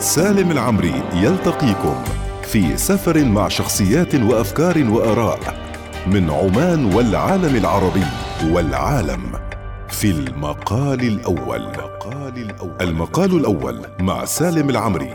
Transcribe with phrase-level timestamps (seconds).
[0.00, 2.04] سالم العمري يلتقيكم
[2.42, 5.38] في سفر مع شخصيات وأفكار وآراء
[6.06, 8.04] من عمان والعالم العربي
[8.50, 9.32] والعالم
[9.88, 11.68] في المقال الأول.
[12.80, 15.14] المقال الأول مع سالم العمري.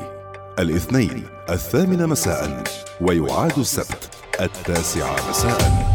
[0.59, 2.63] الاثنين الثامنه مساء
[3.01, 4.09] ويعاد السبت
[4.41, 5.94] التاسعه مساء.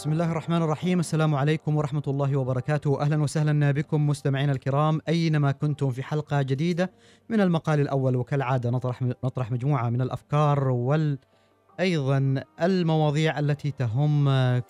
[0.00, 1.00] بسم الله الرحمن الرحيم.
[1.00, 3.00] السلام عليكم ورحمة الله وبركاته.
[3.00, 5.00] أهلا وسهلا بكم مستمعينا الكرام.
[5.08, 6.90] أينما كنتم في حلقة جديدة
[7.28, 11.18] من المقال الأول وكالعادة نطرح نطرح مجموعة من الأفكار وال
[11.80, 14.28] أيضا المواضيع التي تهم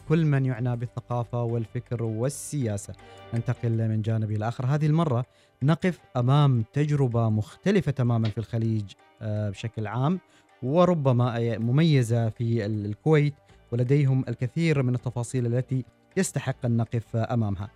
[0.08, 2.94] كل من يعنى بالثقافة والفكر والسياسة.
[3.34, 4.66] ننتقل من جانب إلى آخر.
[4.66, 5.24] هذه المرة
[5.62, 10.20] نقف أمام تجربة مختلفة تماما في الخليج آه، بشكل عام
[10.62, 13.34] وربما مميزة في الكويت
[13.72, 15.84] ولديهم الكثير من التفاصيل التي
[16.16, 17.70] يستحق أن نقف أمامها.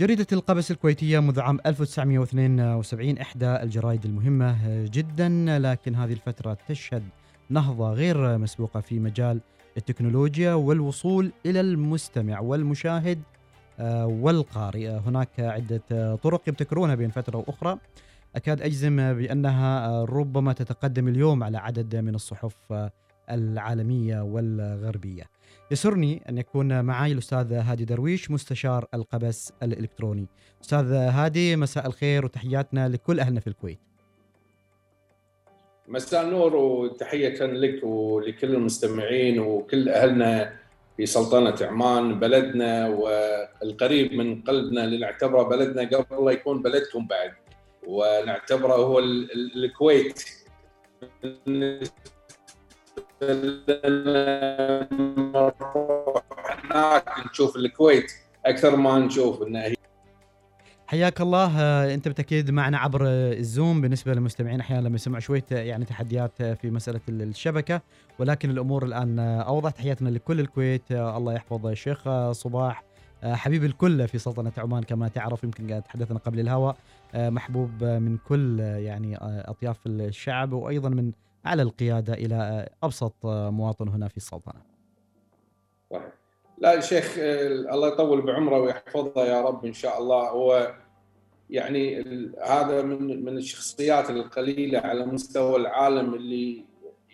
[0.00, 7.02] جريدة القبس الكويتية منذ عام 1972 إحدى الجرائد المهمة جدا لكن هذه الفترة تشهد
[7.50, 9.40] نهضة غير مسبوقة في مجال
[9.76, 13.22] التكنولوجيا والوصول إلى المستمع والمشاهد
[13.80, 14.88] آه، والقارئ.
[14.88, 17.78] هناك عدة طرق يبتكرونها بين فترة وأخرى.
[18.36, 22.56] أكاد أجزم بأنها ربما تتقدم اليوم على عدد من الصحف
[23.30, 25.24] العالمية والغربية.
[25.70, 30.26] يسرني أن يكون معي الأستاذ هادي درويش مستشار القبس الإلكتروني.
[30.64, 33.78] أستاذ هادي مساء الخير وتحياتنا لكل أهلنا في الكويت.
[35.88, 40.52] مساء النور وتحية لك ولكل المستمعين وكل أهلنا
[40.96, 47.32] في سلطنة عمان بلدنا والقريب من قلبنا اللي نعتبره بلدنا قبل لا يكون بلدكم بعد.
[47.86, 50.24] ونعتبره هو الكويت.
[56.72, 58.12] هناك نشوف الكويت
[58.46, 59.74] أكثر ما نشوف انها هي
[60.86, 61.60] حياك الله.
[61.60, 63.80] آه، انت بالتاكيد معنا عبر الزوم.
[63.80, 67.80] بالنسبة للمستمعين أحيانا لما يسمعوا شوية يعني تحديات في مسألة الشبكة
[68.18, 70.92] ولكن الأمور الآن اوضح تحياتنا لكل الكويت.
[70.92, 72.84] آه، الله يحفظ الشيخ صباح.
[73.22, 75.44] آه، حبيب الكل في سلطنة عمان كما تعرف.
[75.44, 76.76] يمكن تحدثنا قبل الهواء.
[77.14, 81.12] محبوب من كل يعني أطياف الشعب وأيضا من
[81.48, 84.62] على القيادة إلى أبسط مواطن هنا في السلطنة.
[85.90, 86.12] صحيح.
[86.58, 87.14] لا شيخ
[87.72, 90.28] الله يطول بعمره ويحفظه يا رب إن شاء الله.
[90.28, 90.74] هو
[91.50, 92.02] يعني
[92.44, 96.64] هذا من من الشخصيات القليلة على مستوى العالم اللي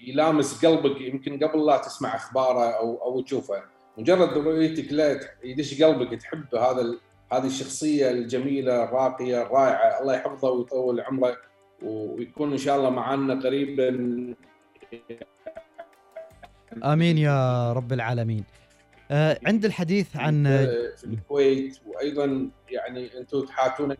[0.06, 3.62] يلامس قلبك يمكن قبل لا تسمع أخباره أو أو تشوفه.
[3.98, 6.94] مجرد رؤيتك له يدش قلبك تحب هذا
[7.32, 10.00] هذه الشخصية الجميلة الراقية الرائعة.
[10.00, 11.36] الله يحفظه ويطول عمره.
[11.84, 13.88] ويكون إن شاء الله معنا قريبا.
[16.84, 18.44] آمين يا رب العالمين.
[19.10, 20.44] آه عند الحديث عن
[20.96, 23.96] في الكويت وأيضا يعني أنتم تحاتون.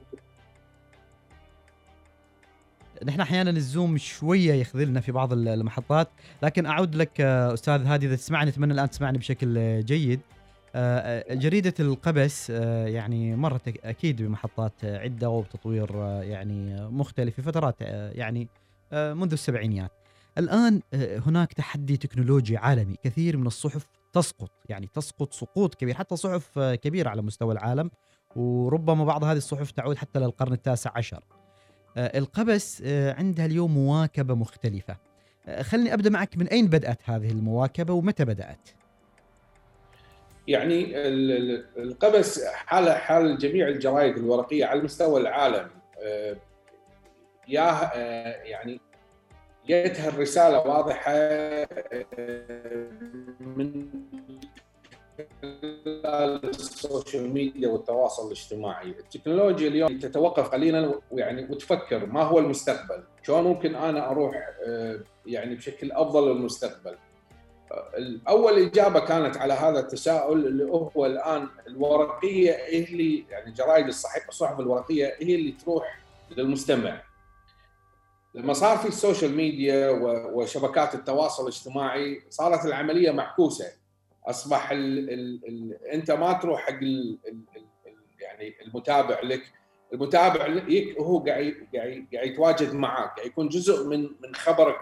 [3.05, 6.09] نحن أحيانا الزوم شوية يخذلنا في بعض المحطات
[6.43, 10.34] لكن أعود لك آه، أستاذ هادي إذا تسمعني أتمنى الآن تسمعني بشكل جيد آه، آه،
[11.31, 17.81] جريدة القبس آه، يعني مرت أكيد بمحطات عدة وبتطوير يعني مختلف في فترات
[18.13, 18.49] يعني
[18.93, 19.91] منذ السبعينيات.
[20.39, 20.81] الآن
[21.27, 27.11] هناك تحدي تكنولوجي عالمي كثير من الصحف تسقط يعني تسقط سقوط كبير حتى صحف كبيرة
[27.11, 27.91] على مستوى العالم
[28.37, 31.25] وربما بعض هذه الصحف تعود حتى للقرن التاسع عشر.
[31.97, 34.97] القبس عندها اليوم مواكبة مختلفة.
[35.61, 38.84] خلني أبدأ معك من أين بدأت هذه المواكبة ومتى بدأت؟
[40.49, 40.93] يعني
[41.77, 45.71] القبس حال حال جميع الجرائد الورقية على مستوى العالم
[46.03, 46.37] آه،
[47.49, 48.81] يا آه، يعني
[49.67, 51.69] جتها الرسالة واضحة آه،
[53.41, 53.89] من
[56.45, 63.75] السوشيال ميديا والتواصل الاجتماعي، التكنولوجيا اليوم تتوقف قليلا ويعني وتفكر ما هو المستقبل؟ شلون ممكن
[63.75, 64.51] أنا أروح
[65.27, 66.97] يعني بشكل أفضل للمستقبل؟
[68.29, 74.29] اول إجابة كانت على هذا التساؤل اللي هو الآن الورقية هي اللي يعني جرائد الصحف
[74.29, 76.01] الصحف الورقية هي اللي تروح
[76.31, 77.03] للمستمع.
[78.35, 79.91] لما صار في ال social media
[80.33, 83.73] وشبكات التواصل الاجتماعي صارت العملية معكوسة.
[84.27, 87.41] أصبح ال ال ال أنت ما تروح حق ال ال
[88.21, 89.53] يعني المتابع لك
[89.93, 90.47] المتابع
[90.99, 94.81] هو قاعد قاعد قاعد يتواجد معك قاعد يكون جزء من من خبرك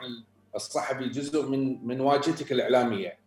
[0.54, 3.18] الصحفي جزء من من واجهتك الإعلامية.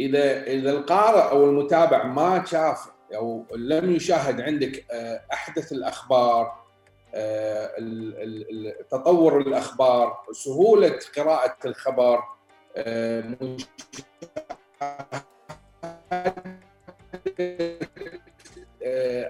[0.00, 6.66] إذا إذا القارئ أو المتابع ما شاف أو لم يشاهد عندك آه، أحدث الأخبار
[7.14, 7.70] آه،
[8.90, 12.22] تطور الأخبار سهولة قراءة الخبر
[12.76, 13.36] آه،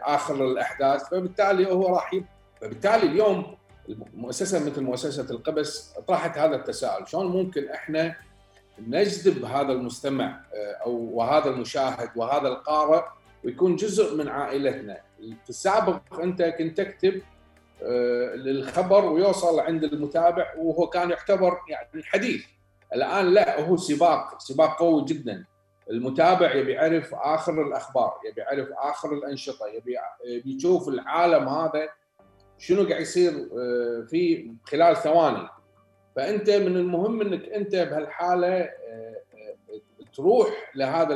[0.02, 2.20] آخر الأحداث فبالتالي هو راح
[2.60, 3.56] فبالتالي اليوم
[4.14, 7.08] مؤسسه مثل مؤسسة القبس طرحت هذا التساؤل.
[7.08, 8.16] شلون ممكن إحنا
[8.78, 10.40] نجذب هذا المستمع
[10.84, 13.02] أو وهذا المشاهد وهذا القارئ
[13.44, 15.00] ويكون جزء من عائلتنا؟
[15.44, 17.22] في السابق أنت كنت تكتب
[17.82, 22.44] آه، للخبر ويوصل عند المتابع وهو كان يعتبر يعني حديث.
[22.94, 25.44] الآن لا هو سباق سباق قوي جدا.
[25.90, 29.96] المتابع يبي يعرف آخر الأخبار يبي يعرف آخر الأنشطة يبي
[30.44, 31.88] يشوف العالم هذا
[32.58, 35.48] شنو قاعد يصير آه، في خلال ثواني
[36.16, 39.16] فأنت من المهم إنك أنت بهالحالة آه،
[40.14, 41.14] تروح لهذا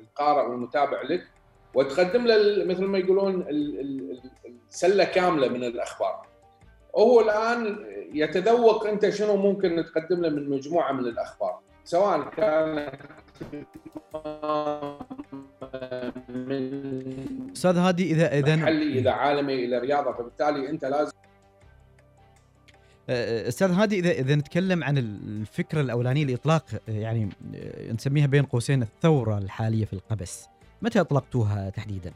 [0.00, 1.26] القارئ والمتابع لك
[1.74, 3.46] وتقدم له مثل ما يقولون
[4.70, 6.26] السله كاملة من الأخبار.
[6.96, 12.92] هو الآن يتذوق أنت شنو ممكن تقدم له من مجموعة من الأخبار سواء كان
[16.28, 21.12] من أستاذ هادي اذا اذا محلي إذا عالمي إلى رياضة فبالتالي أنت لازم
[23.48, 27.28] أستاذ هادي اذا إذا نتكلم عن الفكرة الأولانية لإطلاق يعني
[27.92, 30.46] نسميها بين قوسين الثورة الحالية في القبس
[30.82, 32.12] متى أطلقتوها تحديدا؟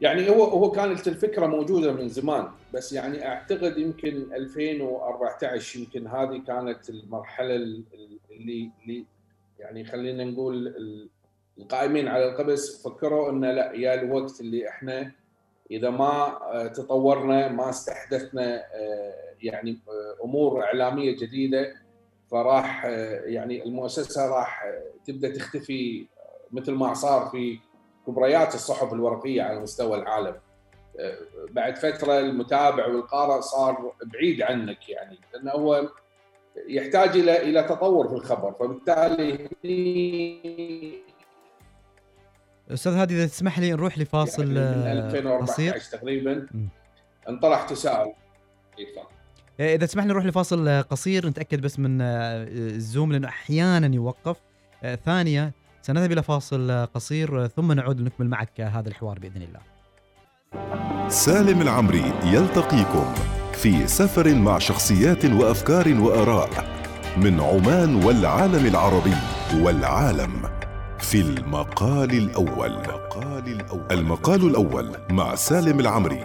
[0.00, 6.42] يعني هو هو كانت الفكرة موجودة من زمان بس يعني أعتقد يمكن 2014 يمكن هذه
[6.46, 7.84] كانت المرحلة اللي
[8.30, 9.04] اللي
[9.58, 10.74] يعني خلينا نقول
[11.58, 15.12] القائمين على القبس فكروا انه لا يا الوقت اللي إحنا
[15.70, 16.38] إذا ما
[16.74, 18.62] تطورنا ما استحدثنا
[19.42, 19.78] يعني
[20.24, 21.74] أمور إعلامية جديدة
[22.30, 22.84] فراح
[23.24, 24.64] يعني المؤسسة راح
[25.06, 26.06] تبدأ تختفي
[26.52, 27.58] مثل ما صار في
[28.06, 30.34] كبريات الصحف الورقية على مستوى العالم.
[31.50, 35.88] بعد فترة المتابع والقارئ صار بعيد عنك يعني لأنه هو
[36.68, 39.50] يحتاج إلى إلى تطور في الخبر فبالتالي
[42.70, 45.98] أستاذ هادي إذا تسمح لي نروح لفاصل يعني من 2014 قصير.
[45.98, 46.46] تقريبا.
[47.28, 48.12] انطرح تساؤل.
[49.60, 54.36] إيه، إذا تسمح لي نروح لفاصل قصير نتأكد بس من الزوم لأنه أحيانا يوقف.
[55.04, 55.52] ثانية
[55.82, 59.60] سنذهب إلى فاصل قصير ثم نعود لنكمل معك هذا الحوار بإذن الله.
[61.08, 63.14] سالم العمري يلتقيكم.
[63.62, 66.50] في سفر مع شخصيات وأفكار وآراء
[67.16, 69.16] من عمان والعالم العربي
[69.54, 70.42] والعالم
[70.98, 72.72] في المقال الأول.
[72.72, 76.24] المقال الأول, المقال الأول مع سالم العمري.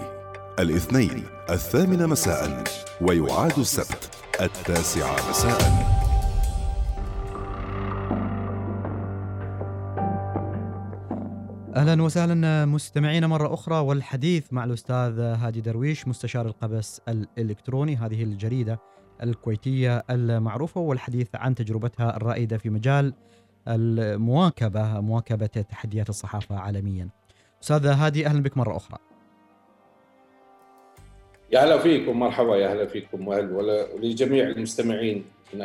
[0.60, 2.63] الاثنين الثامنة مساء
[3.01, 4.10] ويعاد السبت
[4.42, 6.00] التاسعة مساءً.
[11.75, 18.79] أهلا وسهلا مستمعينا مرة أخرى والحديث مع الأستاذ هادي درويش مستشار القبس الإلكتروني هذه الجريدة
[19.23, 23.13] الكويتية المعروفة والحديث عن تجربتها الرائدة في مجال
[23.68, 27.09] المواكبة مواكبة تحديات الصحافة عالميا.
[27.63, 28.97] أستاذ هادي أهلا بك مرة أخرى.
[31.51, 35.62] يا هلا فيكم مرحبا يا هلا فيكم ولجميع المستمعين من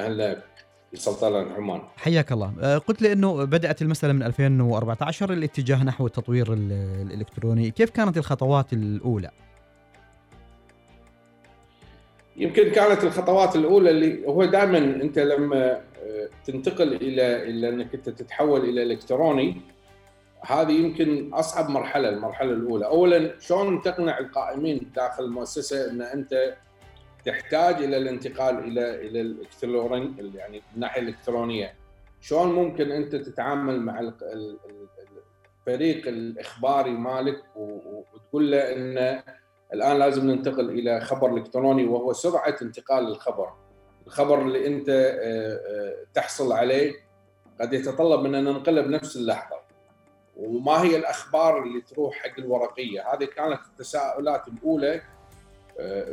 [0.94, 2.52] سلطنة عمان حياك الله.
[2.60, 7.70] أه، قلت لي إنه بدأت المسألة من 2014 الاتجاه نحو التطوير الإلكتروني.
[7.70, 9.30] كيف كانت الخطوات الأولى؟
[12.36, 18.08] يمكن كانت الخطوات الأولى اللي هو دائما أنت لما أه، تنتقل إلى إلى إنك أنت
[18.08, 19.60] تتحول إلى إلكتروني
[20.46, 22.86] هذه يمكن أصعب مرحلة المرحلة الأولى.
[22.86, 26.56] اولا شلون تقنع القائمين داخل المؤسسة إن أنت
[27.26, 31.74] تحتاج إلى الانتقال إلى إلى الالكتروني يعني الناحيه الإلكترونية.
[32.20, 34.12] شلون ممكن أنت تتعامل مع
[35.66, 39.22] الفريق الإخباري مالك وتقول له ان
[39.72, 43.52] الآن لازم ننتقل إلى خبر إلكتروني وهو سرعة انتقال الخبر.
[44.06, 46.94] الخبر اللي أنت آه، آه، تحصل عليه
[47.60, 49.56] قد يتطلب من أن ننقله بنفس اللحظة.
[50.36, 55.02] وما هي الأخبار اللي تروح حق الورقية؟ هذه كانت التساؤلات الأولى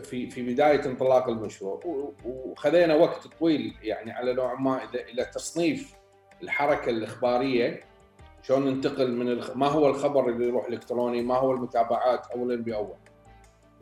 [0.03, 1.79] في في بداية انطلاق المشروع.
[2.25, 4.79] وخذينا وقت طويل يعني على نوع ما
[5.13, 5.93] إلى تصنيف
[6.43, 7.79] الحركة الإخبارية
[8.41, 9.39] شلون ننتقل من.
[9.55, 12.95] ما هو الخبر اللي يروح إلكتروني ما هو المتابعات اولا باول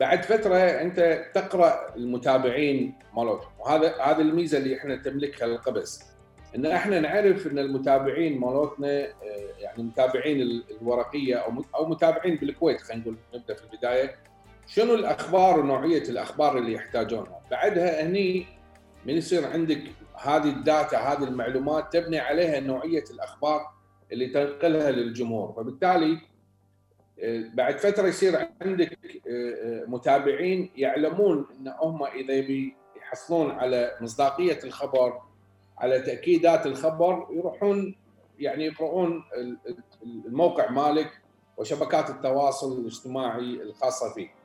[0.00, 6.04] بعد فترة أنت تقرأ المتابعين مالتهم وهذا هذه الميزة اللي إحنا تملكها القبس
[6.56, 9.12] إن إحنا نعرف إن المتابعين مالتنا آه،
[9.58, 14.14] يعني متابعين الورقية أو أو متابعين بالكويت خلينا نقول نبدأ في البداية.
[14.66, 18.46] شنو الأخبار ونوعية الأخبار اللي يحتاجونها بعدها هني
[19.06, 19.82] من يصير عندك
[20.22, 23.60] هذه الداتا هذه المعلومات تبني عليها نوعية الأخبار
[24.12, 26.18] اللي تنقلها للجمهور فبالتالي
[27.20, 32.46] آه، بعد فترة يصير عندك آه، آه، متابعين يعلمون إن هم إذا
[32.96, 35.20] يحصلون على مصداقية الخبر
[35.78, 37.96] على تأكيدات الخبر يروحون
[38.38, 39.24] يعني يقرؤون
[40.02, 41.20] الموقع مالك
[41.56, 44.41] وشبكات التواصل الاجتماعي الخاصة فيه.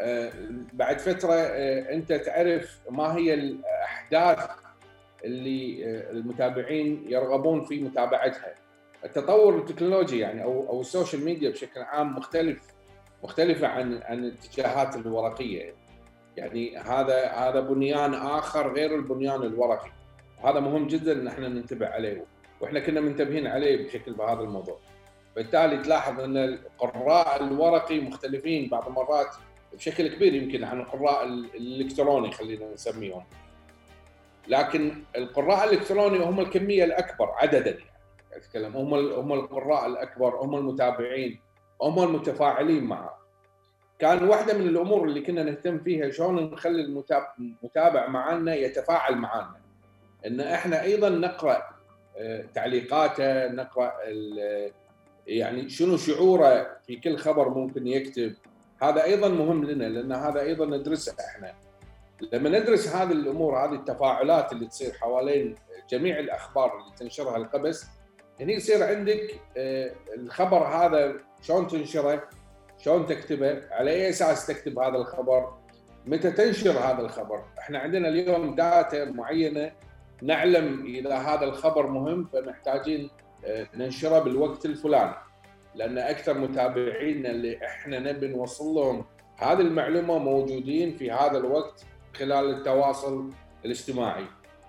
[0.00, 0.32] آه،
[0.72, 4.50] بعد فترة آه، أنت تعرف ما هي الأحداث
[5.24, 8.54] اللي آه، المتابعين يرغبون في متابعتها.
[9.04, 12.62] التطور التكنولوجي يعني أو أو ال social media بشكل عام مختلف
[13.24, 15.74] مختلفة عن عن الاتجاهات الورقية.
[16.36, 19.90] يعني هذا هذا بنيان آخر غير البنيان الورقي.
[20.44, 22.24] هذا مهم جدا إن إحنا ننتبه عليه
[22.60, 24.78] وإحنا كنا منتبهين عليه بشكل بهذا الموضوع.
[25.36, 29.36] بالتالي تلاحظ إن القراء الورقي مختلفين بعض المرات
[29.74, 33.22] بشكل كبير يمكن عن القراء الإلكتروني خلينا نسميهم.
[34.48, 37.70] لكن القراء الإلكتروني هم الكمية الأكبر عددا.
[37.70, 37.82] يعني
[38.32, 41.40] أتكلم هم هم القراء الأكبر هم المتابعين
[41.82, 43.18] هم المتفاعلين معه.
[43.98, 46.82] كان واحدة من الأمور اللي كنا نهتم فيها شلون نخلي
[47.38, 49.56] المتابع معنا يتفاعل معنا
[50.26, 51.62] إن إحنا أيضا نقرأ
[52.16, 53.92] آه، تعليقاته نقرأ
[55.26, 58.34] يعني شنو شعوره في كل خبر ممكن يكتب.
[58.82, 61.54] هذا أيضا مهم لنا لأن هذا أيضا ندرسه إحنا.
[62.32, 65.54] لما ندرس هذه الأمور هذه التفاعلات اللي تصير حوالين
[65.90, 67.86] جميع الأخبار اللي تنشرها القبس
[68.40, 72.28] هني يصير عندك آه، الخبر هذا شلون تنشره
[72.78, 75.58] شلون تكتبه على أي أساس تكتب هذا الخبر
[76.06, 77.44] متى تنشر هذا الخبر.
[77.58, 79.72] إحنا عندنا اليوم داتا معينة
[80.22, 83.10] نعلم إذا هذا الخبر مهم فمحتاجين
[83.44, 85.14] آه، ننشره بالوقت الفلاني.
[85.74, 89.04] لأن أكثر متابعينا اللي إحنا نبي نوصل لهم
[89.36, 91.84] هذه المعلومة موجودين في هذا الوقت
[92.16, 93.30] خلال التواصل
[93.64, 94.24] الاجتماعي.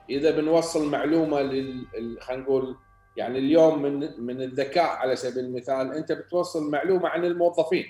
[0.09, 2.75] إذا بنوصل معلومة لل خلينا نقول
[3.17, 7.85] يعني اليوم من من الذكاء على سبيل المثال أنت بتوصل معلومة عن الموظفين.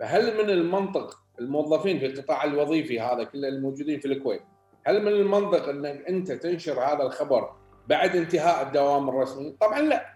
[0.00, 4.42] فهل من المنطق الموظفين في القطاع الوظيفي هذا كله الموجودين في الكويت
[4.86, 7.52] هل من المنطق إنك أنت تنشر هذا الخبر
[7.88, 10.06] بعد انتهاء الدوام الرسمي؟ طبعا لا.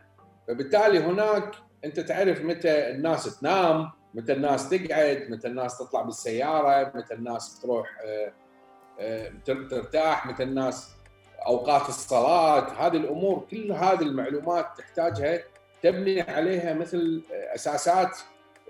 [0.48, 1.54] فبالتالي هناك
[1.84, 7.88] انت تعرف متى الناس تنام متى الناس تقعد متى الناس تطلع بالسيارة متى الناس تروح
[8.04, 8.32] آه،
[9.00, 10.90] آه، ترتاح متى الناس
[11.46, 12.86] أوقات الصلاة.
[12.86, 15.42] هذه الأمور كل هذه المعلومات تحتاجها
[15.82, 18.18] تبني عليها مثل أساسات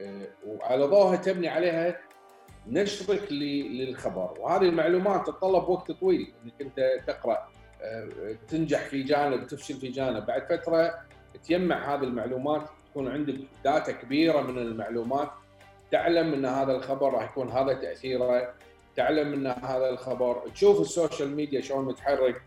[0.00, 2.00] آه، وعلى ضوءها تبني عليها
[2.67, 4.35] نشرك للخبر.
[4.38, 6.33] وهذه المعلومات تتطلب وقت طويل.
[6.45, 7.49] إنك أنت تقرأ
[8.49, 10.27] تنجح في جانب تفشل في جانب.
[10.27, 10.95] بعد فترة
[11.45, 15.30] تجمع هذه المعلومات تكون عندك data كبيرة من المعلومات
[15.92, 18.54] تعلم إن هذا الخبر راح يكون هذا تأثيره
[18.97, 22.42] تعلم إن هذا الخبر تشوف ال social media شلون متحرك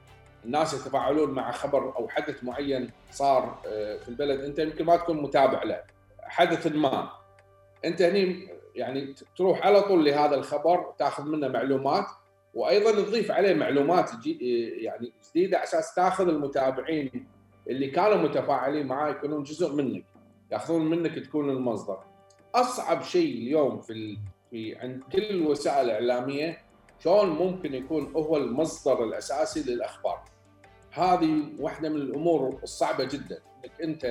[0.45, 5.21] الناس يتفاعلون مع خبر أو حدث معين صار آه، في البلد أنت يمكن ما تكون
[5.21, 5.81] متابع له
[6.23, 7.09] حدث ما.
[7.85, 12.05] أنت هني يعني تروح على طول لهذا الخبر تاخذ منه معلومات
[12.53, 17.27] وأيضا تضيف عليه معلومات يعني جديدة على أساس تاخذ المتابعين
[17.67, 20.05] اللي كانوا متفاعلين معاه يكونون جزء منك.
[20.51, 21.99] ياخذون منك تكون المصدر.
[22.55, 24.17] أصعب شيء اليوم في
[24.49, 26.57] في عند كل الوسائل الاعلاميه
[26.99, 30.23] شلون ممكن يكون هو المصدر الأساسي للأخبار.
[30.91, 33.41] هذه واحدة من الأمور الصعبة جدا.
[33.65, 34.05] إنك أنت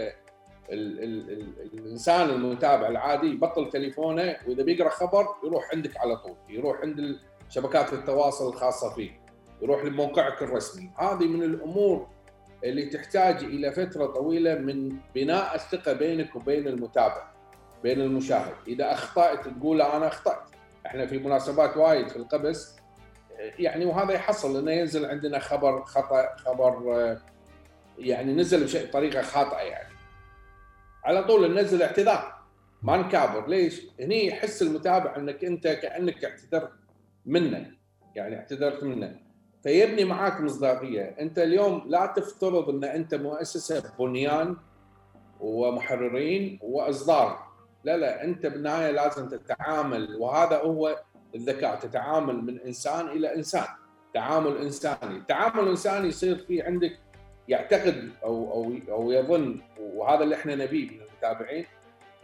[0.71, 6.37] ال ال ال الإنسان المتابع العادي يبطل تليفونه وإذا بيقرأ خبر يروح عندك على طول.
[6.49, 7.19] يروح عند
[7.49, 9.21] شبكات التواصل الخاصة فيه.
[9.63, 10.91] يروح لموقعك الرسمي.
[10.99, 12.09] هذه من الأمور
[12.65, 17.31] اللي تحتاج إلى فترة طويلة من بناء الثقة بينك وبين المتابع
[17.83, 18.55] بين المشاهد.
[18.69, 20.51] إذا أخطأت تقول أنا أخطأت.
[20.87, 22.77] إحنا في مناسبات وايد في القبس.
[23.59, 27.17] يعني وهذا يحصل إنه ينزل عندنا خبر خطأ خبر
[27.99, 29.95] يعني نزل بطريقة خاطئة يعني.
[31.05, 32.41] على طول ننزل اعتذار.
[32.83, 33.49] ما نكابر.
[33.49, 36.73] ليش؟ هني يحس المتابع إنك أنت كأنك اعتذرت
[37.27, 37.71] منه.
[38.15, 39.30] يعني اعتذرت منه.
[39.63, 41.03] فيبني معاك مصداقية.
[41.21, 44.57] أنت اليوم لا تفترض أن أنت مؤسسة بنيان
[45.41, 47.51] ومحررين وأصدار.
[47.85, 51.01] لا لا أنت بالنهاية لازم تتعامل وهذا هو
[51.35, 53.67] الذكاء تتعامل من إنسان إلى إنسان
[54.15, 55.17] تعامل إنساني.
[55.17, 56.99] التعامل الانساني يصير في عندك
[57.49, 61.67] يعتقد أو أو أو يظن وهذا اللي إحنا نبيه من المتابعين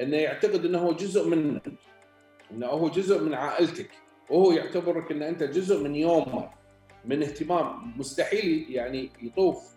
[0.01, 1.63] إنه يعتقد إنه هو جزء منك
[2.51, 3.91] إنه هو جزء من عائلتك.
[4.31, 6.51] وهو يعتبرك إن أنت جزء من يومه.
[7.07, 9.77] من اهتمام مستحيل يعني يطوف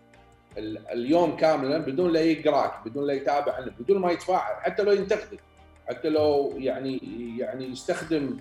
[0.92, 5.40] اليوم كاملا بدون لا يقراك بدون لا يتابع عنك بدون ما يتفاعل حتى لو ينتقدك
[5.88, 7.00] حتى لو يعني
[7.38, 8.40] يعني يستخدم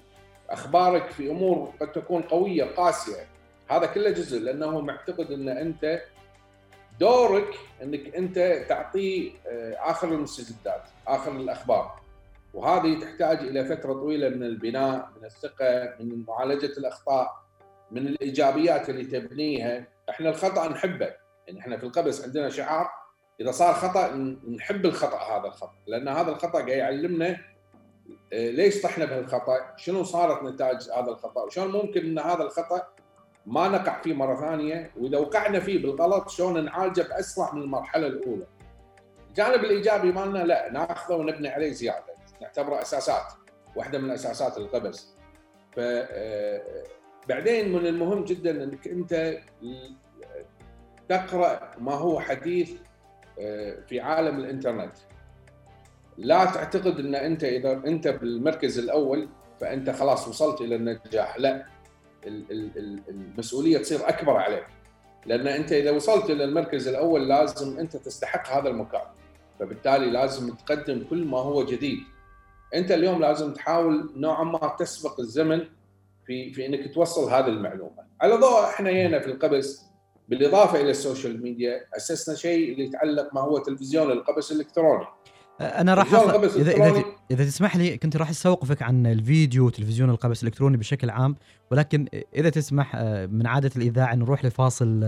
[0.50, 3.28] أخبارك في أمور قد تكون قوية قاسية.
[3.70, 6.02] هذا كله جزء لأنه معتقد إن أنت
[7.00, 12.00] دورك إنك أنت تعطيه آه، آخر المستجدات آخر الأخبار.
[12.54, 17.49] وهذه تحتاج إلى فترة طويلة من البناء من الثقة من معالجة الأخطاء.
[17.92, 21.14] من الإيجابيات اللي تبنيها إحنا الخطأ نحبه
[21.48, 22.90] يعني إحنا في القبس عندنا شعار
[23.42, 24.16] إذا صار خطأ
[24.56, 27.38] نحب الخطأ هذا الخطأ لأن هذا الخطأ قاعد يعلمنا
[28.34, 32.88] آه، ليش طحنا بهالخطأ؟ شنو صارت نتائج هذا الخطأ؟ وشلون ممكن إن هذا الخطأ
[33.46, 38.46] ما نقع فيه مرة ثانية وإذا وقعنا فيه بالغلط شلون نعالجه بأسرع من المرحلة الأولى.
[39.30, 43.34] الجانب الإيجابي مالنا لا ناخذه ونبني عليه زيادة نعتبره أساسات
[43.76, 45.14] واحدة من أساسات القبس.
[45.72, 46.62] ف آه،
[47.30, 49.38] بعدين من المهم جدا إنك أنت
[51.10, 52.72] تقرأ ما هو حديث
[53.40, 54.94] آه، في عالم الإنترنت.
[56.18, 59.28] لا تعتقد إن أنت إذا أنت بالمركز الأول
[59.60, 61.38] فأنت خلاص وصلت إلى النجاح.
[61.38, 61.66] لا
[63.10, 64.68] المسؤولية تصير أكبر عليك.
[65.26, 69.08] لأن أنت إذا وصلت إلى المركز الأول لازم أنت تستحق هذا المكان
[69.60, 72.00] فبالتالي لازم تقدم كل ما هو جديد.
[72.76, 75.66] أنت اليوم لازم تحاول نوعا ما تسبق الزمن
[76.30, 78.04] في في إنك توصل هذه المعلومة.
[78.22, 79.86] على ضوء إحنا هنا في القبس
[80.28, 85.06] بالإضافة إلى السوشيال ميديا أسسنا شيء اللي يتعلق ما هو تلفزيون القبس الإلكتروني.
[85.62, 86.56] أنا راح أص...
[86.56, 91.36] اذا إذا إذا تسمح لي كنت راح أستوقفك عن الفيديو وتلفزيون القبس الإلكتروني بشكل عام
[91.72, 95.04] ولكن إذا تسمح آه، من عادة الإذاعة نروح لفاصل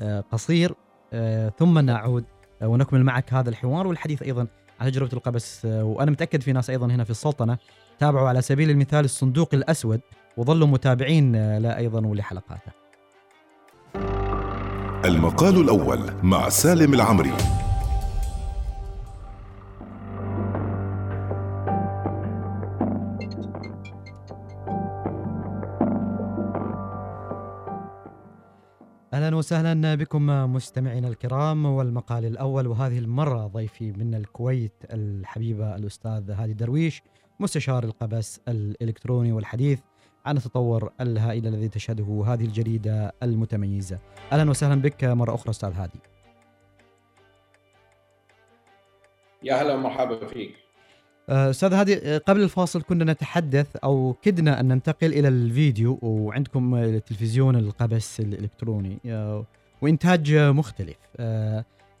[0.00, 0.74] آه، قصير
[1.12, 2.24] آه، ثم نعود
[2.62, 4.46] ونكمل معك هذا الحوار والحديث أيضا
[4.80, 7.58] عن تجربة القبس وأنا متأكد في ناس أيضا هنا في السلطنة
[7.98, 10.00] تابعوا على سبيل المثال الصندوق الأسود.
[10.38, 12.72] وظلوا متابعين له أيضا ولحلقاته.
[15.04, 17.32] المقال الأول مع سالم العمري.
[29.12, 36.52] أهلا وسهلا بكم مستمعينا الكرام والمقال الأول وهذه المرة ضيفي من الكويت الحبيبة الأستاذ هادي
[36.52, 37.02] درويش
[37.40, 39.80] مستشار القبس الإلكتروني والحديث
[40.26, 43.98] عن التطور الهائل الذي تشهده هذه الجريدة المتميزة.
[44.32, 46.00] أهلا وسهلا بك مرة أخرى أستاذ هادي.
[49.42, 50.54] يا هلا ومرحبا فيك.
[51.28, 56.74] آه، أستاذ هادي آه، قبل الفاصل كنا نتحدث أو كدنا أن ننتقل إلى الفيديو وعندكم
[56.74, 59.44] التلفزيون القبس الإلكتروني آه،
[59.82, 60.96] وإنتاج مختلف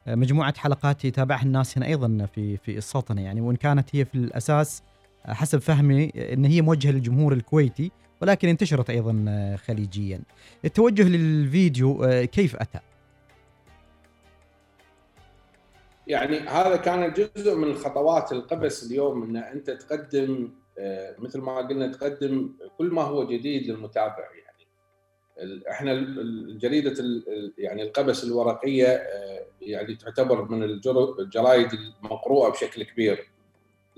[0.06, 4.82] مجموعة حلقات يتابعها الناس هنا أيضا في في السلطنه يعني وإن كانت هي في الأساس
[5.26, 7.90] حسب فهمي إن هي موجهة للجمهور الكويتي
[8.22, 10.20] ولكن انتشرت أيضا خليجيا.
[10.64, 12.80] التوجه للفيديو كيف أتى؟
[16.06, 21.92] يعني هذا كان جزء من خطوات القبس اليوم إن أنت تقدم آه، مثل ما قلنا
[21.92, 24.58] تقدم كل ما هو جديد للمتابع يعني
[25.70, 25.94] إحنا
[26.58, 27.04] جريدة
[27.58, 33.28] يعني القبس الورقية آه، يعني تعتبر من الجرايد المقروءة بشكل كبير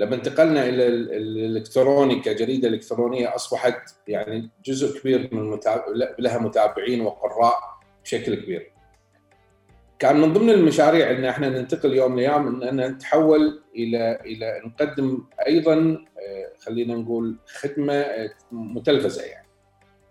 [0.00, 5.60] لما انتقلنا إلى الإلكتروني كجريدة إلكترونية أصبحت يعني جزء كبير من
[6.18, 7.54] لها متابعين وقراء
[8.04, 8.72] بشكل كبير.
[9.98, 15.74] كان من ضمن المشاريع إن إحنا ننتقل يوم الأيام إن نتحول إلى إلى نقدم أيضا
[16.18, 19.48] آه، خلينا نقول خدمة آه، متلفزة يعني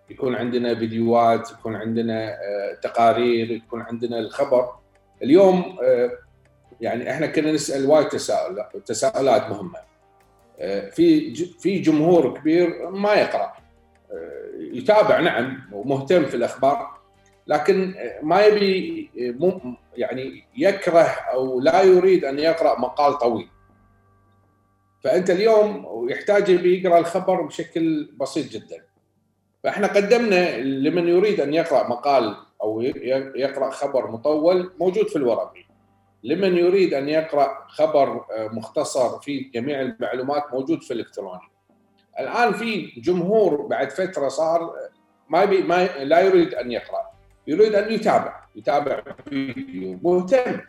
[0.10, 4.76] يكون عندنا فيديوهات يكون عندنا آه، تقارير يكون عندنا الخبر
[5.24, 5.78] اليوم
[6.82, 9.80] يعني إحنا كنا نسأل وايد تساؤل تساؤلات مهمة.
[10.92, 13.54] في في جمهور كبير ما يقرأ.
[14.60, 17.00] يتابع نعم ومهتم في الأخبار
[17.48, 19.10] لكن ما يبي
[19.96, 21.02] يعني يكره
[21.34, 23.48] أو لا يريد أن يقرأ مقال طويل.
[25.04, 28.84] فأنت اليوم يحتاج يقرأ الخبر بشكل بسيط جدا.
[29.64, 32.82] فإحنا قدمنا لمن يريد أن يقرأ مقال أو
[33.36, 35.69] يقرأ خبر مطول موجود في الورقي.
[36.24, 41.42] لمن يريد أن يقرأ خبر مختصر فيه جميع المعلومات موجود في الإلكتروني.
[42.20, 44.74] الآن في جمهور بعد فترة صار
[45.30, 47.02] ما يبي ما لا يريد أن يقرأ.
[47.48, 50.60] يريد أن يتابع يتابع فيديو مهتم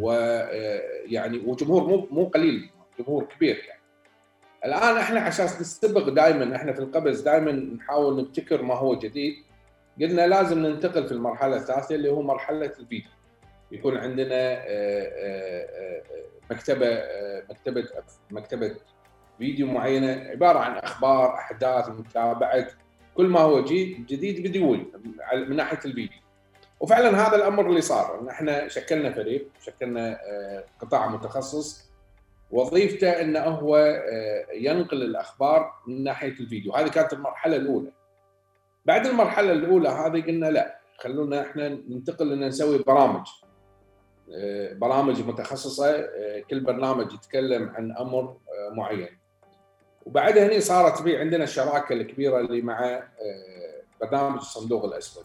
[0.00, 3.82] ويعني وجمهور مو مو قليل جمهور كبير يعني.
[4.64, 9.34] الآن إحنا عشان نستبق دائما إحنا في القبس دائما نحاول نبتكر ما هو جديد.
[10.00, 13.10] قلنا لازم ننتقل في المرحلة الثالثة اللي هو مرحلة الفيديو.
[13.72, 14.62] يكون عندنا
[16.50, 17.02] مكتبة
[17.50, 17.88] مكتبة
[18.30, 18.76] مكتبة
[19.38, 22.66] فيديو معينة عبارة عن أخبار أحداث متابعة
[23.14, 24.86] كل ما هو جديد فيديوي
[25.32, 26.18] من ناحية الفيديو.
[26.80, 31.90] وفعلا هذا الأمر اللي صار إن إحنا شكلنا فريق شكلنا آه، قطاع متخصص
[32.50, 36.72] وظيفته إنه هو آه، ينقل الأخبار من ناحية الفيديو.
[36.72, 37.92] هذه كانت المرحلة الأولى.
[38.84, 43.26] بعد المرحلة الأولى هذه قلنا لا خلونا إحنا ننتقل ان نسوي برامج.
[43.42, 43.45] آه،
[44.72, 46.08] برامج متخصصة
[46.50, 48.36] كل برنامج يتكلم عن أمر
[48.72, 49.18] معين.
[50.06, 53.02] وبعدها هنا صارت في عندنا الشراكة الكبيرة اللي مع
[54.00, 55.24] برنامج الصندوق الأسود.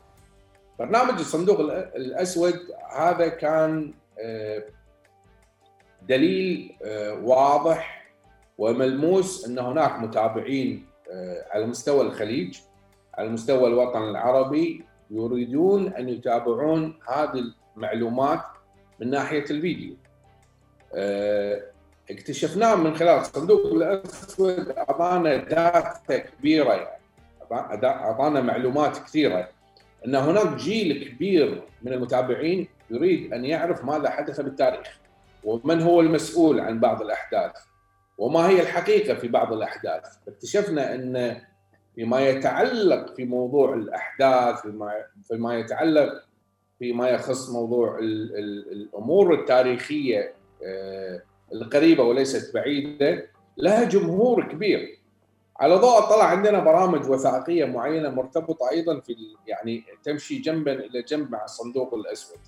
[0.80, 1.60] برنامج الصندوق
[1.96, 2.60] الأسود
[2.96, 4.64] هذا كان آه،
[6.10, 8.12] دليل آه، واضح
[8.58, 12.58] وملموس إن هناك متابعين آه، على مستوى الخليج
[13.14, 17.44] على مستوى الوطن العربي يريدون أن يتابعون هذه
[17.78, 18.42] المعلومات
[19.02, 19.96] من ناحية الفيديو.
[22.12, 27.02] اكتشفناه من خلال صندوق الأسود أعطانا داتا كبيرة يعني.
[27.86, 29.50] أعطانا معلومات كثيرة.
[30.06, 35.00] إن هناك جيل كبير من المتابعين يريد أن يعرف ماذا حدث بالتاريخ
[35.44, 37.52] ومن هو المسؤول عن بعض الأحداث
[38.18, 40.04] وما هي الحقيقة في بعض الأحداث.
[40.28, 41.42] اكتشفنا إن
[41.96, 44.94] فيما يتعلق في موضوع الأحداث فيما
[45.28, 46.24] فيما يتعلق
[46.82, 51.22] فيما يخص موضوع ال ال الأمور التاريخية آه،
[51.54, 55.00] القريبة وليست بعيدة لها جمهور كبير
[55.60, 59.16] على ضوء طلع عندنا برامج وثائقية معينة مرتبطة أيضا في
[59.48, 62.40] يعني تمشي جنبا إلى جنب مع الصندوق الأسود.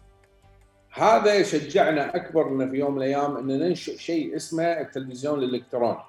[0.92, 6.04] هذا شجعنا أكبر في يوم من الأيام ان ننشئ شيء اسمه التلفزيون الإلكتروني.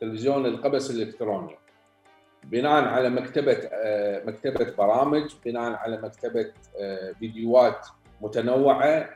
[0.00, 1.56] تلفزيون القبس الإلكتروني.
[2.44, 7.86] بناء على مكتبة آه، مكتبة برامج، بناء على مكتبة آه، فيديوهات
[8.20, 9.10] متنوعة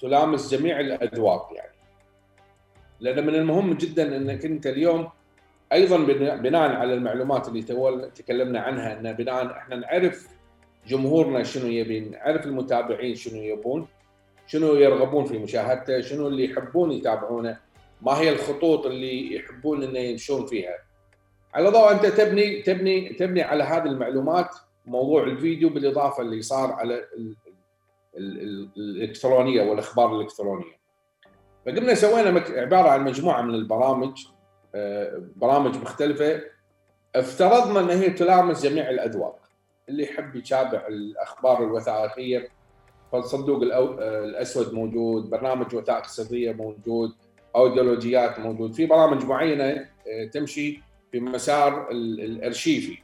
[0.00, 1.72] تلامس جميع الاذواق يعني.
[3.00, 5.08] لأن من المهم جدا إنك أنت اليوم
[5.72, 5.96] أيضا
[6.36, 7.62] بناء على المعلومات اللي
[8.14, 10.28] تكلمنا عنها إن بناء إحنا نعرف
[10.86, 13.86] جمهورنا شنو يبي نعرف المتابعين شنو يبون
[14.46, 17.58] شنو يرغبون في مشاهدته شنو اللي يحبون يتابعونه
[18.02, 20.78] ما هي الخطوط اللي يحبون إنه يمشون فيها
[21.54, 24.48] على ضوء أنت تبني تبني تبني على هذه المعلومات
[24.86, 27.36] موضوع الفيديو بالإضافة اللي صار على ال
[28.16, 30.82] ال ال الإلكترونية والأخبار الإلكترونية.
[31.66, 34.26] فقمنا سوينا عبارة عن مجموعة من البرامج
[35.36, 36.40] برامج مختلفة.
[37.14, 39.38] افترضنا إن هي تلامس جميع الأذواق.
[39.88, 42.48] اللي يحب يتابع الأخبار الوثائقية
[43.12, 47.12] فالصندوق الأسود موجود برنامج وثائق سرية موجود
[47.56, 48.72] ايديولوجيات موجود.
[48.72, 52.98] في برامج معينة آه، تمشي في مسار الأرشيفي.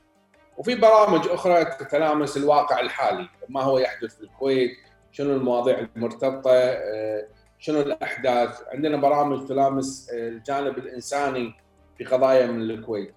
[0.57, 3.29] وفي برامج أخرى تتلامس الواقع الحالي.
[3.49, 4.71] ما هو يحدث في الكويت؟
[5.13, 7.27] شنو المواضيع المرتبطة؟ آه،
[7.59, 11.55] شنو الأحداث؟ عندنا برامج تلامس آه، الجانب الإنساني
[11.99, 13.15] في قضايا من الكويت.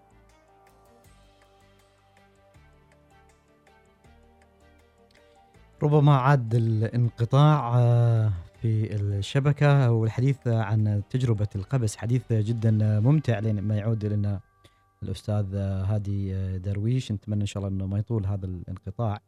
[5.83, 14.05] ربما عاد الانقطاع آه، في الشبكة والحديث عن تجربة القبس حديث جدا ممتع لما يعود
[14.05, 14.39] لنا
[15.03, 19.19] الأستاذ هادي درويش نتمنى إن شاء الله أنه ما يطول هذا الانقطاع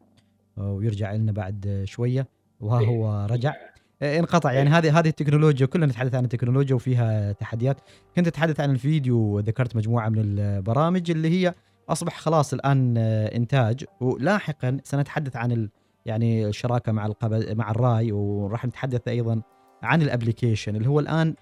[0.57, 2.27] ويرجع لنا بعد شوية.
[2.59, 3.53] وها هو رجع.
[4.01, 4.51] إيه، انقطع.
[4.51, 7.77] يعني هذه هذه التكنولوجيا كلنا نتحدث عن التكنولوجيا وفيها تحديات.
[8.15, 11.53] كنت أتحدث عن الفيديو وذكرت مجموعة من البرامج اللي هي
[11.89, 13.86] أصبح خلاص الآن إنتاج.
[14.01, 15.69] ولاحقا سنتحدث عن ال
[16.05, 17.13] يعني الشراكة مع
[17.53, 19.41] مع الرأي وراح نتحدث أيضا
[19.83, 21.36] عن ال application اللي هو الآن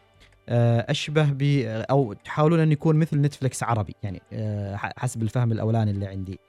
[0.49, 6.05] أشبه ب أو تحاولون أن يكون مثل نتفلكس عربي يعني آه، حسب الفهم الأولاني اللي
[6.05, 6.39] عندي.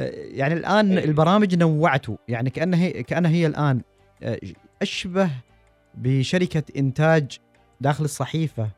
[0.00, 1.04] آه، يعني الآن إيه.
[1.04, 3.82] البرامج نوعته يعني كانها هي كانها هي الآن
[4.82, 5.30] أشبه
[5.94, 7.38] بشركة إنتاج
[7.80, 8.68] داخل الصحيفة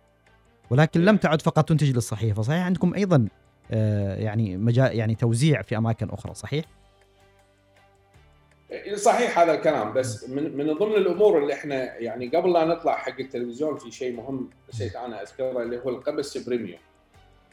[0.70, 2.42] ولكن لم تعد فقط تنتج للصحيفة.
[2.42, 3.28] صحيح؟ عندكم أيضا
[3.70, 6.64] آه، يعني مجال يعني توزيع في أماكن أخرى صحيح؟
[8.94, 13.20] صحيح هذا الكلام بس من من ضمن الأمور اللي إحنا يعني قبل لا نطلع حق
[13.20, 16.78] التلفزيون في شيء مهم نسيت أنا أذكره اللي هو القبس premium.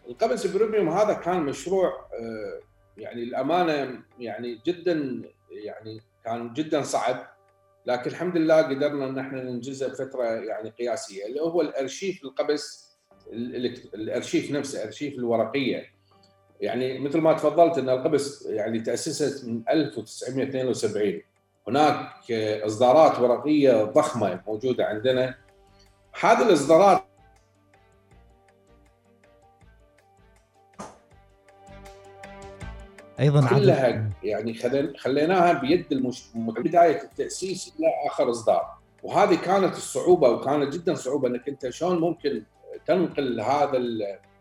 [0.08, 2.60] القبس premium هذا كان مشروع آه،
[2.97, 7.27] يعني الامانه يعني جدا يعني كان جدا صعب
[7.86, 12.88] لكن الحمد لله قدرنا إن إحنا ننجزه بفترة يعني قياسية اللي هو الأرشيف القبس
[13.93, 15.96] الأرشيف نفسه الارشيف الورقية
[16.62, 21.22] يعني مثل ما تفضلت إن القبس يعني تأسست من 1972
[21.67, 22.32] هناك
[22.65, 25.36] إصدارات ورقية ضخمة موجودة عندنا.
[26.20, 27.04] هذه الإصدارات
[33.20, 34.54] أيضا كلها يعني
[34.98, 36.24] خليناها بيد المش...
[36.36, 38.78] من بداية التأسيس إلى آخر إصدار.
[39.04, 42.43] وهذه كانت الصعوبة وكانت جدا صعوبة إنك أنت شلون ممكن
[42.86, 43.77] تنقل هذا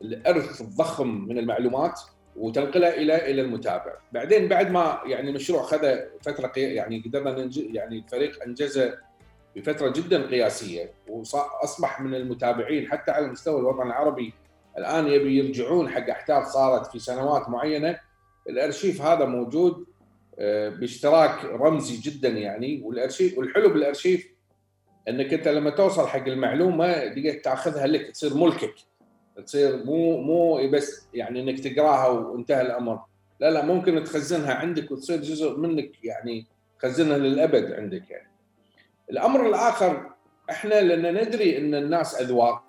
[0.03, 2.01] الإرث الضخم من المعلومات
[2.37, 8.43] وتنقلها إلى إلى المتابع، بعدين بعد ما يعني المشروع خذ فترة يعني قدرنا يعني الفريق
[8.43, 8.99] أنجزه
[9.57, 14.35] بفترة جدا قياسية واصبح من المتابعين حتى على مستوى الوطن العربي
[14.79, 17.99] الآن يبي يرجعون حق أحداث صارت في سنوات معينة.
[18.49, 19.87] الأرشيف هذا موجود
[20.39, 24.36] آه، باشتراك رمزي جدا يعني والارشيف والحلو بالأرشيف
[25.09, 28.75] إنك أنت لما توصل حق المعلومة تقدر تأخذها لك تصير ملكك.
[29.45, 33.05] تصير مو مو بس يعني إنك تقراها وانتهى الأمر.
[33.41, 36.47] لا لا ممكن تخزنها عندك وتصير جزء منك يعني
[36.79, 38.31] تخزنها للأبد عندك يعني.
[39.11, 40.11] الأمر الآخر
[40.51, 42.63] إحنا لأن ندري إن الناس أذواق.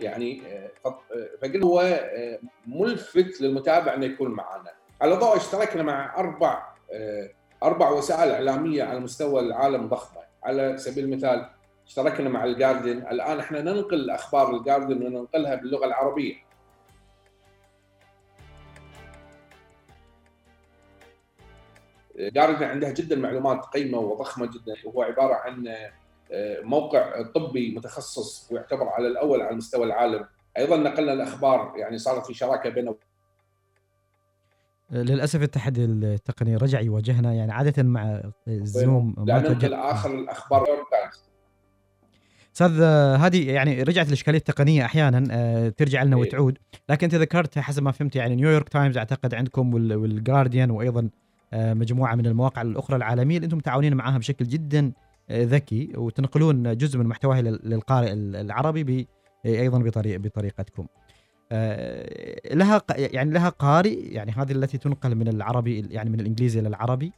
[0.00, 0.42] يعني
[1.42, 2.00] فقلنا هو
[2.66, 6.68] ملفت للمتابع إنه يكون معنا على ضوء اشتركنا مع أربع
[7.62, 10.22] أربع وسائل إعلامية على مستوى العالم ضخمة.
[10.42, 11.50] على سبيل المثال
[11.86, 16.34] اشتركنا مع الجاردن الآن إحنا ننقل أخبار الجاردن وننقلها باللغة العربية.
[22.18, 24.74] جاردن عندها جدا معلومات قيمة وضخمة جدا.
[24.84, 25.76] وهو عبارة عن
[26.62, 30.26] موقع طبي متخصص ويعتبر على الأول على مستوى العالم.
[30.56, 32.96] أيضا نقلنا الأخبار يعني صارت في شراكة بينه
[34.90, 40.66] للأسف التحدي التقني رجع يواجهنا يعني عادة مع الزوم ما ننقل اخر الأخبار
[42.54, 42.82] أستاذ
[43.20, 46.22] هذه يعني رجعت الاشكاليه التقنية أحيانا آه، ترجع لنا إيه.
[46.22, 51.10] وتعود لكن أنت ذكرت حسب ما فهمت يعني نيويورك تايمز أعتقد عندكم والجارديان وأيضا
[51.52, 54.92] آه، مجموعة من المواقع الأخرى العالمية اللي أنتم متعاونين معها بشكل جدا
[55.32, 59.08] ذكي وتنقلون جزء من محتواه للقارئ العربي
[59.46, 60.86] أيضا بطريقه بطريقتكم.
[61.52, 66.68] آه، لها يعني لها قارئ يعني هذه التي تنقل من العربي يعني من الإنجليزي إلى
[66.68, 67.12] العربي.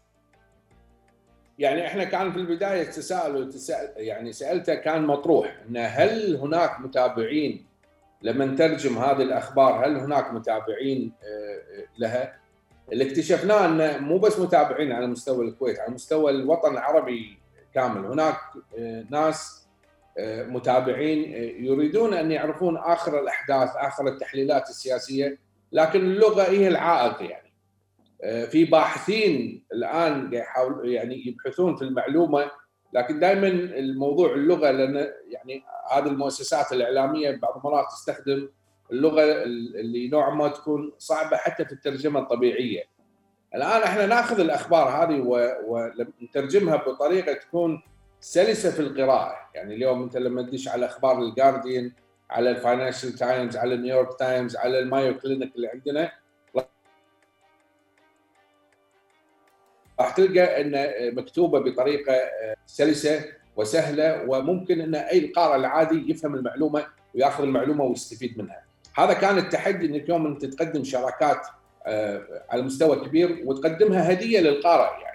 [1.58, 3.52] يعني إحنا كان في البداية تساؤل
[3.96, 7.66] يعني سألته كان مطروح إن هل هناك متابعين؟
[8.22, 12.40] لما نترجم هذه الأخبار هل هناك متابعين آه، لها؟
[12.92, 17.38] اللي اكتشفناه انه مو بس متابعين على مستوى الكويت على مستوى الوطن العربي
[17.74, 18.06] كامل.
[18.06, 18.36] هناك
[18.78, 19.59] آه، ناس آه،
[20.48, 25.38] متابعين آه، يريدون أن يعرفون آخر الأحداث آخر التحليلات السياسية
[25.72, 27.50] لكن اللغة هي العائق يعني.
[28.46, 30.30] في باحثين الآن
[30.82, 32.50] يعني يبحثون في المعلومة
[32.92, 38.48] لكن دائما الموضوع اللغة لأن يعني هذه المؤسسات الإعلامية بعض المرات تستخدم
[38.92, 42.82] اللغة اللي نوعا ما تكون صعبة حتى في الترجمة الطبيعية.
[43.54, 45.22] الآن إحنا نأخذ الأخبار هذه
[45.66, 47.82] ونترجمها بطريقة تكون
[48.20, 51.92] سلسة في القراءة يعني اليوم أنت لما تدش على أخبار الجارديان
[52.30, 56.12] على الفاينانشال تايمز على نيويورك تايمز على المايو كلينيك اللي عندنا
[60.00, 60.74] راح تلقى إن
[61.14, 62.14] مكتوبة بطريقة
[62.66, 63.24] سلسة
[63.56, 68.62] وسهلة وممكن إن أي القارئ العادي يفهم المعلومة ويأخذ المعلومة ويستفيد منها.
[68.98, 71.46] هذا كان التحدي إنك يوم أنت تقدم شراكات
[71.86, 75.09] آه، على مستوى كبير وتقدمها هدية للقارئ يعني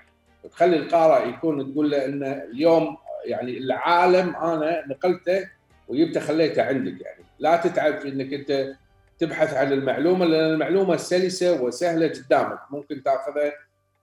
[0.45, 5.49] وتخلي القارئ يكون تقول له ان اليوم يعني العالم أنا نقلته
[5.87, 7.23] وجبته خليته عندك يعني.
[7.39, 8.75] لا تتعب في إنك أنت
[9.19, 13.53] تبحث عن المعلومة لأن المعلومة سلسة وسهلة قدامك ممكن تأخذها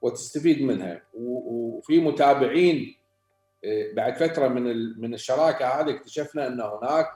[0.02, 1.02] وتستفيد منها.
[1.14, 2.96] وفي متابعين
[3.64, 7.08] آه، بعد فترة من من الشراكة هذه اكتشفنا إن هناك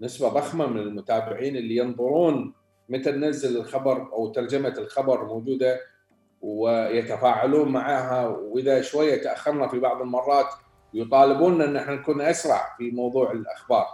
[0.00, 2.54] نسبة ضخمة من المتابعين اللي ينظرون
[2.88, 5.80] متى ننزل الخبر أو ترجمة الخبر موجودة
[6.42, 8.26] ويتفاعلون معها.
[8.26, 10.46] وإذا شوية تأخرنا في بعض المرات
[10.94, 13.86] يطالبوننا أن إحنا نكون أسرع في موضوع الأخبار.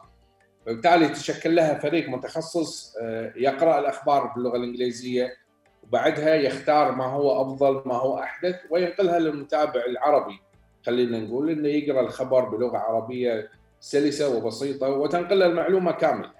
[0.67, 5.37] فبالتالي تشكل لها فريق متخصص آه، يقرأ الأخبار باللغة الإنجليزية
[5.83, 10.41] وبعدها يختار ما هو أفضل ما هو أحدث وينقلها للمتابع العربي.
[10.87, 16.31] خلينا نقول إنه يقرأ الخبر بلغة عربية سلسة وبسيطة وتنقل المعلومة كاملة.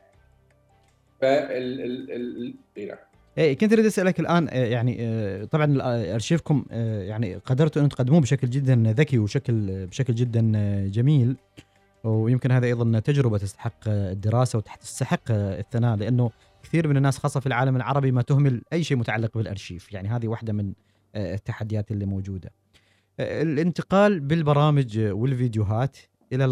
[1.21, 2.55] فال
[3.39, 5.79] إيه،, كنت أريد أسألك الآن آه، يعني آه، طبعا
[6.15, 10.53] أرشيفكم آه، يعني قدرتوا أن تقدموه بشكل جدا ذكي وشكل بشكل جدا
[10.87, 11.37] جميل.
[12.05, 16.31] ويمكن هذا أيضا تجربة تستحق الدراسة وتستحق الثناء لأنه
[16.63, 19.93] كثير من الناس خاصة في العالم العربي ما تهمل أي شيء متعلق بالأرشيف.
[19.93, 20.73] يعني هذه واحدة من
[21.17, 22.51] التحديات اللي موجودة.
[23.21, 25.97] الانتقال بالبرامج والفيديوهات
[26.33, 26.45] إلى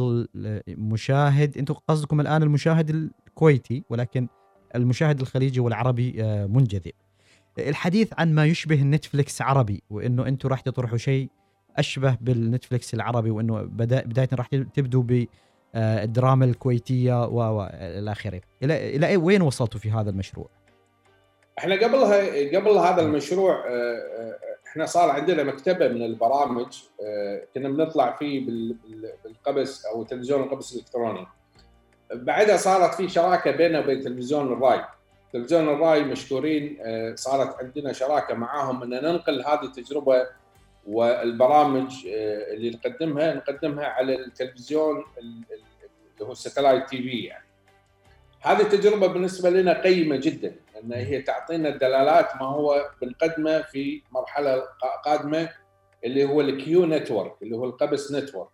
[0.68, 4.28] المشاهد أنتم قصدكم الآن المشاهد الكويتي ولكن
[4.74, 6.92] المشاهد الخليجي والعربي آه، منجذب.
[7.58, 11.28] الحديث عن ما يشبه النتفليكس عربي وإنه أنتم راح تطرحوا شيء
[11.76, 18.40] أشبه بالنتفليكس العربي وإنه بداية راح تبدوا بالدراما الكويتية والى آخره.
[18.62, 20.48] إلى إلى وين وصلتوا في هذا المشروع؟
[21.58, 22.18] إحنا قبلها
[22.58, 26.66] قبل هذا المشروع آه، آه، إحنا صار عندنا مكتبة من البرامج
[27.54, 28.46] كنا بنطلع فيه
[29.24, 31.26] بالقبس أو تلفزيون القبس الإلكتروني.
[32.14, 34.84] بعدها صارت في شراكة بيننا وبين تلفزيون الرأي.
[35.32, 40.26] تلفزيون الرأي مشكورين آه، صارت عندنا شراكة معاهم إن ننقل هذه التجربة
[40.86, 45.44] والبرامج آه، اللي نقدمها نقدمها على التلفزيون اللي
[46.22, 47.44] هو الساتلايت تي في يعني.
[48.40, 54.62] هذه التجربة بالنسبة لنا قيمة جدا إن هي تعطينا دلالات ما هو بنقدمه في مرحلة
[55.04, 55.48] قادمة
[56.04, 58.48] اللي هو ال Q Network اللي هو القبس Network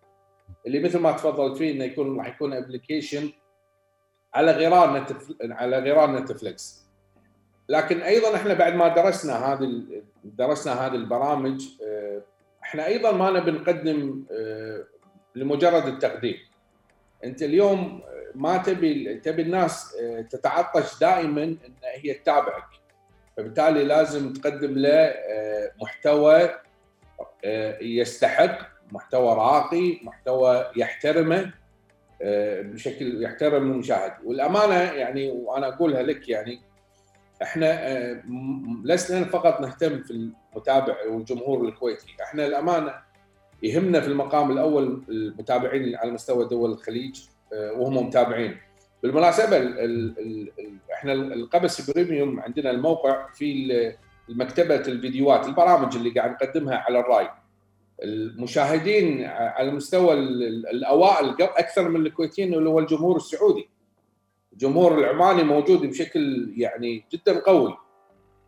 [0.67, 3.31] اللي مثل ما تفضلت فيه إنه يكون راح يكون application
[4.33, 5.05] على غرار.
[5.41, 6.83] على غرار نتفلكس
[7.69, 9.83] لكن أيضا إحنا بعد ما درسنا هذه
[10.23, 12.21] درسنا هذه البرامج آه،
[12.63, 14.83] إحنا أيضا ما نبي نقدم آه،
[15.35, 16.37] لمجرد التقديم.
[17.23, 18.01] أنت اليوم
[18.35, 19.95] ما تبي تبي الناس
[20.29, 22.65] تتعطش دائما إن هي تتابعك.
[23.37, 25.13] فبالتالي لازم تقدم له
[25.81, 26.49] محتوى
[27.81, 28.57] يستحق
[28.91, 31.53] محتوى راقي محتوى يحترمه.
[32.61, 34.11] بشكل يحترم المشاهد.
[34.23, 36.59] والأمانة يعني وأنا أقولها لك يعني
[37.41, 38.23] إحنا آه،
[38.83, 42.07] لسنا فقط نهتم في المتابع والجمهور الكويتي.
[42.23, 42.93] إحنا الأمانة
[43.63, 47.21] يهمنا في المقام الأول المتابعين على مستوى دول الخليج
[47.53, 48.57] آه، وهم متابعين.
[49.03, 50.51] بالمناسبة ال ال ال
[50.93, 53.93] إحنا القبس بريميوم عندنا الموقع في
[54.29, 57.29] مكتبه الفيديوهات البرامج اللي قاعد نقدمها على الرأي.
[58.03, 63.69] المشاهدين على مستوى الأوائل أكثر من الكويتيين اللي هو الجمهور السعودي.
[64.53, 67.77] الجمهور العماني موجود بشكل يعني جدا قوي.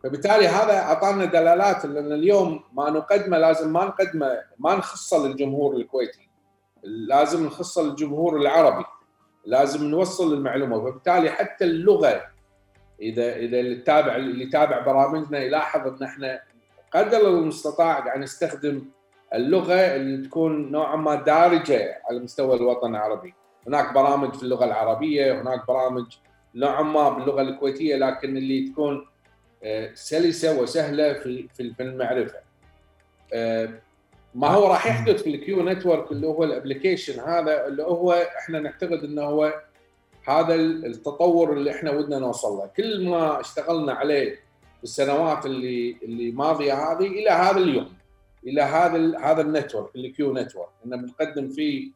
[0.02, 6.28] فبالتالي هذا أعطانا دلالات لأن اليوم ما نقدمه لازم ما نقدمه ما نخصه للجمهور الكويتي.
[6.82, 8.84] لازم نخصه للجمهور العربي.
[9.46, 10.80] لازم نوصل المعلومة.
[10.80, 12.22] فبالتالي حتى اللغة
[13.02, 16.40] إذا إذا اللي يتابع اللي يتابع برامجنا يلاحظ إن إحنا
[16.92, 18.82] قدر المستطاع قاعد نستخدم
[19.34, 23.34] اللغة اللي تكون نوعا ما دارجة على مستوى الوطن العربي.
[23.66, 26.04] هناك برامج في اللغة العربية هناك برامج
[26.54, 29.06] نوعا ما باللغة الكويتية لكن اللي تكون
[29.64, 32.38] آه، سلسة وسهلة في في المعرفة.
[33.34, 33.68] آه،
[34.34, 38.12] ما هو راح يحدث في ال Q Network اللي هو ال application هذا اللي هو
[38.12, 39.62] إحنا نعتقد إنه هو
[40.28, 42.70] هذا التطور اللي إحنا ودنا نوصل له.
[42.76, 44.34] كل ما اشتغلنا عليه
[44.78, 47.95] في السنوات اللي اللي ماضية هذه إلى هذا اليوم.
[48.46, 51.90] إلى هذا هذا ال network ال Q Network إن بنقدم فيه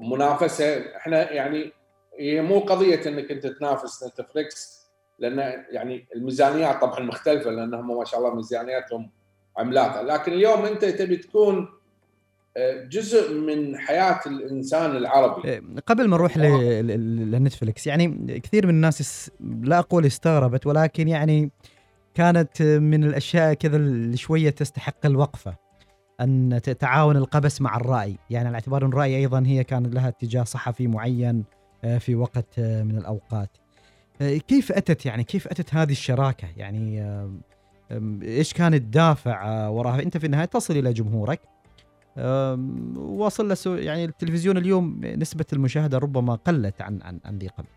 [0.00, 0.96] منافسة.
[0.96, 1.72] إحنا يعني
[2.18, 8.20] هي مو قضية إنك أنت تنافس نتفليكس لأن يعني الميزانيات طبعا مختلفة لأنهم ما شاء
[8.20, 9.10] الله ميزانياتهم
[9.56, 10.02] عملاقة.
[10.02, 11.68] لكن اليوم أنت تبي تكون
[12.56, 15.48] آه، جزء من حياة الإنسان العربي.
[15.48, 21.50] إيه، قبل ما نروح لنتفلكس يعني كثير من الناس لا أقول استغربت ولكن يعني
[22.14, 25.67] كانت من الأشياء كذا اللي شوية تستحق الوقفة.
[26.20, 28.16] أن تعاون القبس مع الرأي.
[28.30, 31.44] يعني على اعتبار إن الرأي أيضا هي كان لها اتجاه صحفي معين
[31.84, 33.50] آه، في وقت آه، من الأوقات.
[34.20, 37.04] آه، كيف أتت يعني كيف أتت هذه الشراكة؟ يعني
[38.22, 41.40] إيش كان الدافع وراها؟ أنت في النهاية تصل إلى جمهورك.
[42.96, 47.68] واصل له يعني التلفزيون اليوم نسبة المشاهدة ربما قلت عن عن عن ذي قبل.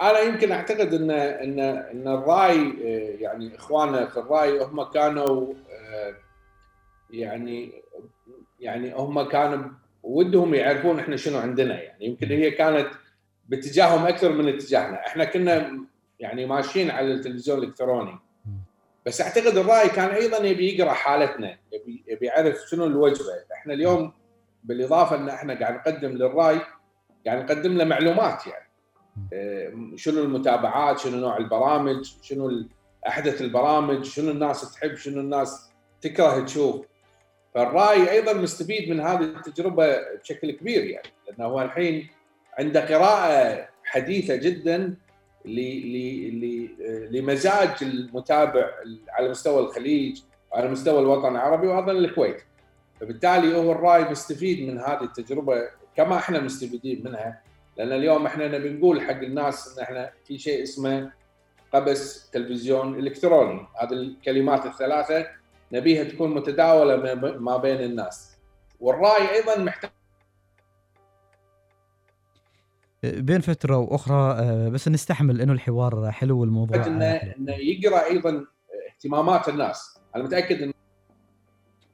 [0.00, 2.70] أنا يمكن أعتقد إن إن إن الرأي
[3.20, 5.52] يعني إخواننا في الرأي هم كانوا
[7.12, 7.82] يعني
[8.60, 9.70] يعني هم كانوا
[10.02, 12.06] ودهم يعرفون إحنا شنو عندنا يعني.
[12.06, 12.88] يمكن هي كانت
[13.48, 15.06] باتجاههم أكثر من اتجاهنا.
[15.06, 15.86] إحنا كنا
[16.20, 18.18] يعني ماشيين على التلفزيون الإلكتروني.
[19.06, 21.58] بس أعتقد الرأي كان أيضا يبي يقرأ حالتنا
[22.08, 23.32] يبي يعرف شنو الوجبة.
[23.52, 24.12] إحنا اليوم
[24.64, 26.60] بالإضافة إن إحنا قاعد نقدم للرأي
[27.26, 28.70] قاعد نقدم له معلومات يعني.
[29.32, 32.68] آه، شنو المتابعات شنو نوع البرامج شنو
[33.08, 35.70] أحدث البرامج شنو الناس تحب شنو الناس
[36.00, 36.86] تكره تشوف.
[37.54, 42.08] فالرأي أيضا مستفيد من هذه التجربة بشكل كبير يعني لأنه هو الحين
[42.58, 44.94] عنده قراءة حديثة جدا
[47.10, 48.70] لمزاج المتابع
[49.08, 50.20] على مستوى الخليج
[50.52, 52.42] وعلى مستوى الوطن العربي وأيضا الكويت.
[53.00, 57.42] فبالتالي هو الرأي مستفيد من هذه التجربة كما إحنا مستفيدين منها
[57.78, 61.12] لأن اليوم إحنا نبي نقول حق الناس إن إحنا في شيء اسمه
[61.72, 63.66] قبس تلفزيون إلكتروني.
[63.82, 65.26] هذه الكلمات الثلاثة
[65.72, 68.36] نبيها تكون متداولة ما بين الناس.
[68.80, 69.90] والرأي أيضا محتاج
[73.04, 78.44] بين فترة وأخرى آه، بس نستحمل إنه الحوار حلو والموضوع انه إنه يقرأ أيضا
[78.90, 79.98] اهتمامات الناس.
[80.16, 80.72] أنا متأكد ان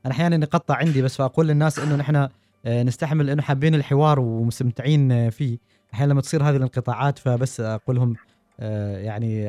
[0.06, 2.28] أنا أحيانا نقطع عندي بس فأقول للناس إنه نحن
[2.66, 5.58] آه، نستحمل إنه حابين الحوار ومستمتعين فيه.
[5.94, 8.27] أحيانا لما تصير هذه الانقطاعات فبس أقول لهم آه،
[8.58, 9.44] يعني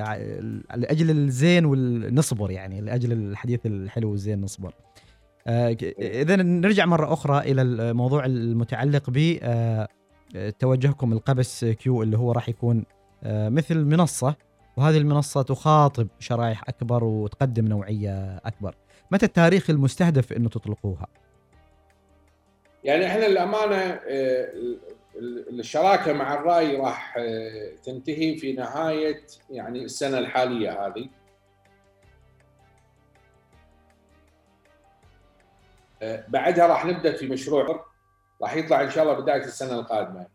[0.75, 4.73] لأجل الزين ونصبر يعني لأجل الحديث الحلو والزين نصبر.
[5.47, 9.87] آه، إذا نرجع مرة أخرى إلى الموضوع المتعلق ب آه،
[10.59, 12.83] توجهكم القبس كيو اللي هو راح يكون
[13.25, 14.35] مثل منصة
[14.77, 18.75] وهذه المنصة تخاطب شرائح أكبر وتقدم نوعية أكبر.
[19.11, 21.07] متى التاريخ المستهدف إنه تطلقوها؟
[22.83, 23.99] يعني إحنا الامانه
[25.19, 31.09] الشراكة مع الرأي راح آه، تنتهي في نهاية يعني السنة الحالية هذه.
[36.01, 37.85] آه، بعدها راح نبدأ في مشروع
[38.41, 40.27] راح يطلع إن شاء الله بداية السنة القادمة.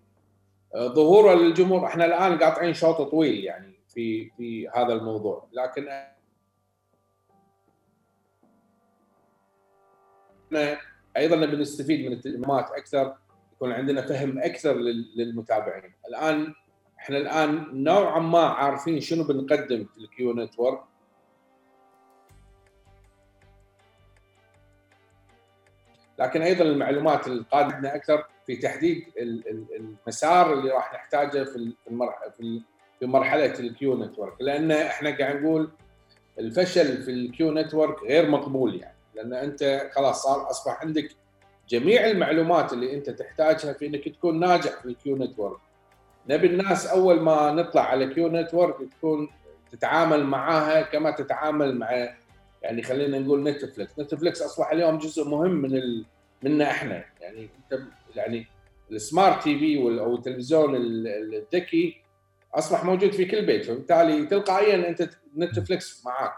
[0.74, 5.88] آه، ظهوره للجمهور إحنا الآن قاطعين شوط طويل يعني في في هذا الموضوع لكن
[10.46, 10.78] إحنا
[11.16, 13.23] أيضا نبي نستفيد من المعلومات أكثر.
[13.64, 14.74] يكون عندنا فهم أكثر
[15.16, 15.92] للمتابعين.
[16.08, 16.54] الآن
[16.98, 20.80] إحنا الآن نوعا ما عارفين شنو بنقدم في ال Q Network.
[26.18, 29.04] لكن أيضا المعلومات القادمة أكثر في تحديد
[29.78, 31.72] المسار اللي راح نحتاجه في
[32.98, 34.34] في مرحلة ال Q Network.
[34.40, 35.70] لأن إحنا قاعد نقول
[36.38, 38.96] الفشل في ال Q Network غير مقبول يعني.
[39.14, 41.23] لأن أنت خلاص صار أصبح عندك
[41.78, 45.58] جميع المعلومات اللي انت تحتاجها في انك تكون ناجح في ال Q Network
[46.28, 49.28] نبي الناس أول ما نطلع على Q Network تكون
[49.72, 52.08] تتعامل معاها كما تتعامل مع
[52.62, 56.04] يعني خلينا نقول نتفلكس نتفلكس أصبح اليوم جزء مهم من ال...
[56.42, 57.04] منا إحنا.
[57.20, 57.82] يعني أنت
[58.16, 58.46] يعني
[58.90, 61.96] ال smart TV أو التلفزيون الذكي
[62.54, 63.64] أصبح موجود في كل بيت.
[63.64, 66.36] فبالتالي تلقائيا أنت نتفلكس معاك.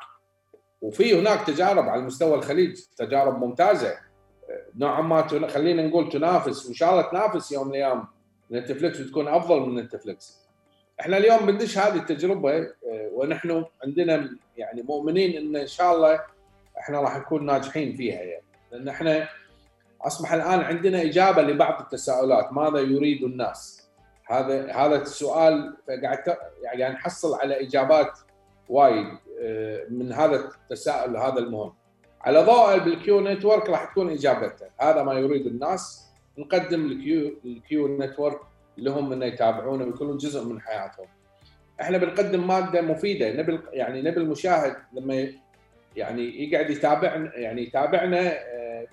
[0.82, 4.05] وفي هناك تجارب على مستوى الخليج تجارب ممتازة.
[4.76, 8.06] نوعا ما خلينا نقول تنافس وإن شاء الله تنافس يوم من الأيام
[8.52, 10.46] نتفلكس وتكون أفضل من نتفلكس.
[11.00, 12.70] إحنا اليوم بندش هذه التجربة آه،
[13.12, 16.20] ونحن عندنا يعني مؤمنين إن إن شاء الله
[16.78, 19.28] إحنا راح نكون ناجحين فيها يعني لأن إحنا
[20.02, 23.88] أصبح الآن عندنا إجابة لبعض التساؤلات ماذا يريد الناس؟
[24.26, 28.18] هذا هذا السؤال قاعد يعني نحصل على إجابات
[28.68, 29.06] وايد
[29.40, 31.72] آه، من هذا التساؤل هذا المهم.
[32.26, 36.06] على ضوء بال Q Network راح تكون اجابته هذا ما يريد الناس.
[36.38, 38.40] نقدم ال Q ال Q Network
[38.78, 41.06] لهم إنه يتابعونه ويكونون جزء من حياتهم.
[41.80, 43.32] إحنا بنقدم مادة مفيدة.
[43.32, 45.28] نبي يعني نبي المشاهد لما
[45.96, 48.86] يعني يقعد يتابعنا يعني يتابعنا آه،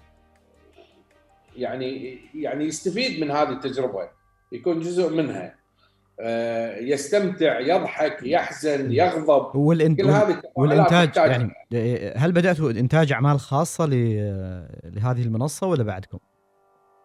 [1.55, 4.09] يعني يعني يستفيد من هذه التجربة.
[4.51, 5.62] يكون جزء منها.
[6.79, 9.55] يستمتع يضحك يحزن يغضب.
[9.55, 9.95] والإن...
[9.95, 11.53] كل هذه والإنتاج يعني
[12.15, 16.17] هل بداتوا إنتاج أعمال خاصة لهذه المنصة ولا بعدكم؟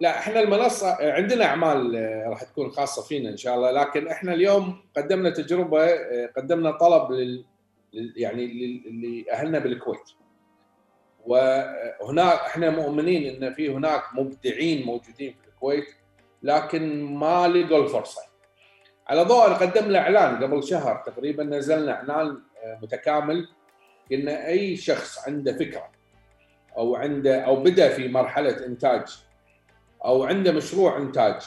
[0.01, 4.35] لا إحنا المنصة عندنا أعمال آه، راح تكون خاصة فينا إن شاء الله لكن إحنا
[4.35, 7.45] اليوم قدمنا تجربة آه، قدمنا طلب لل
[8.17, 8.47] يعني
[9.03, 10.11] لأهلنا بالكويت.
[11.27, 15.87] وهناك إحنا مؤمنين إن في هناك مبدعين موجودين في الكويت
[16.43, 18.21] لكن ما لقوا الفرصة.
[19.11, 23.49] على ضوء قدمنا إعلان قبل شهر تقريبا نزلنا إعلان آه، متكامل
[24.11, 25.91] قلنا أي شخص عنده فكرة
[26.77, 29.03] أو عنده أو بدأ في مرحلة إنتاج
[30.05, 31.43] أو عنده مشروع إنتاج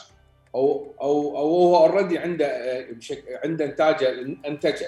[0.56, 2.48] أو أو أو هو اوريدي عنده
[3.46, 4.88] عنده إنتاجه إنتجه.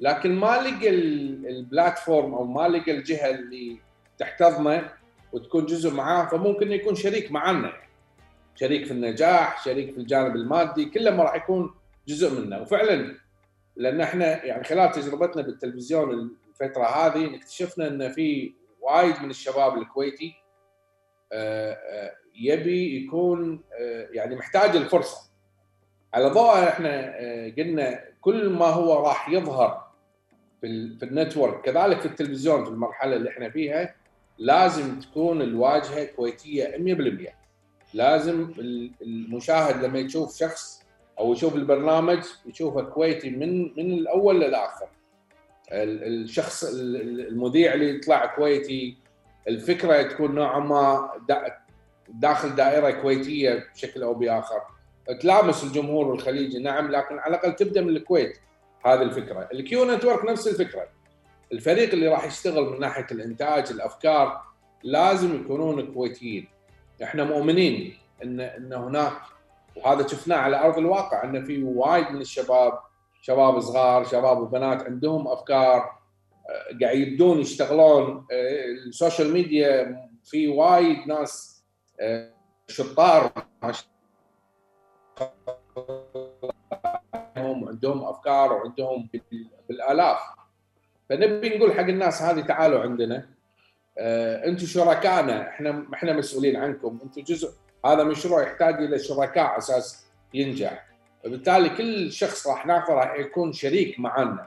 [0.00, 3.78] لكن ما لقى البلاتفورم أو ما لقى الجهة اللي
[4.18, 4.92] تحتضنه
[5.32, 7.72] وتكون جزء معاه فممكن يكون شريك معنا
[8.54, 11.74] شريك في النجاح شريك في الجانب المادي كله ما راح يكون
[12.08, 12.60] جزء منه.
[12.60, 13.16] وفعلا
[13.76, 20.34] لأن إحنا يعني خلال تجربتنا بالتلفزيون الفترة هذه اكتشفنا إن في وايد من الشباب الكويتي
[21.32, 25.30] آه، آه، يبي يكون آه، يعني محتاج الفرصة.
[26.14, 27.16] على ضوء إحنا
[27.58, 29.90] قلنا كل ما هو راح يظهر
[30.60, 33.94] في في النتورك كذلك في التلفزيون في المرحلة اللي إحنا فيها
[34.38, 37.34] لازم تكون الواجهة كويتية 100%
[37.94, 38.52] لازم
[39.02, 40.79] المشاهد لما يشوف شخص
[41.20, 44.88] أو يشوف البرنامج يشوفه كويتي من من الأول للاخر
[45.72, 48.96] الشخص المذيع اللي يطلع كويتي
[49.48, 51.10] الفكرة تكون نوعا ما
[52.08, 54.60] داخل دائرة كويتية بشكل أو بآخر.
[55.20, 58.38] تلامس الجمهور الخليجي نعم لكن على الأقل تبدأ من الكويت.
[58.86, 59.48] هذه الفكرة.
[59.52, 60.88] ال Q Network نفس الفكرة.
[61.52, 64.42] الفريق اللي راح يشتغل من ناحية الإنتاج الأفكار
[64.82, 66.48] لازم يكونون كويتيين.
[67.02, 69.12] إحنا مؤمنين إن إن هناك
[69.76, 72.78] وهذا شفناه على أرض الواقع ان في وايد من الشباب
[73.22, 76.00] شباب صغار شباب وبنات عندهم أفكار
[76.50, 81.60] آه، قاعد يبدون يشتغلون آه، ال social media في وايد ناس
[82.68, 83.32] شطار.
[87.36, 89.08] عندهم أفكار وعندهم
[89.68, 90.18] بالآلاف.
[91.08, 93.28] فنبي نقول حق الناس هذه تعالوا عندنا.
[93.98, 96.98] آه، أنتم شركائنا إحنا إحنا مسؤولين عنكم.
[97.02, 97.52] أنتم جزء
[97.86, 100.86] هذا مشروع يحتاج إلى شركاء أساس ينجح.
[101.24, 104.46] فبالتالي كل شخص راح ناخذه راح يكون شريك معنا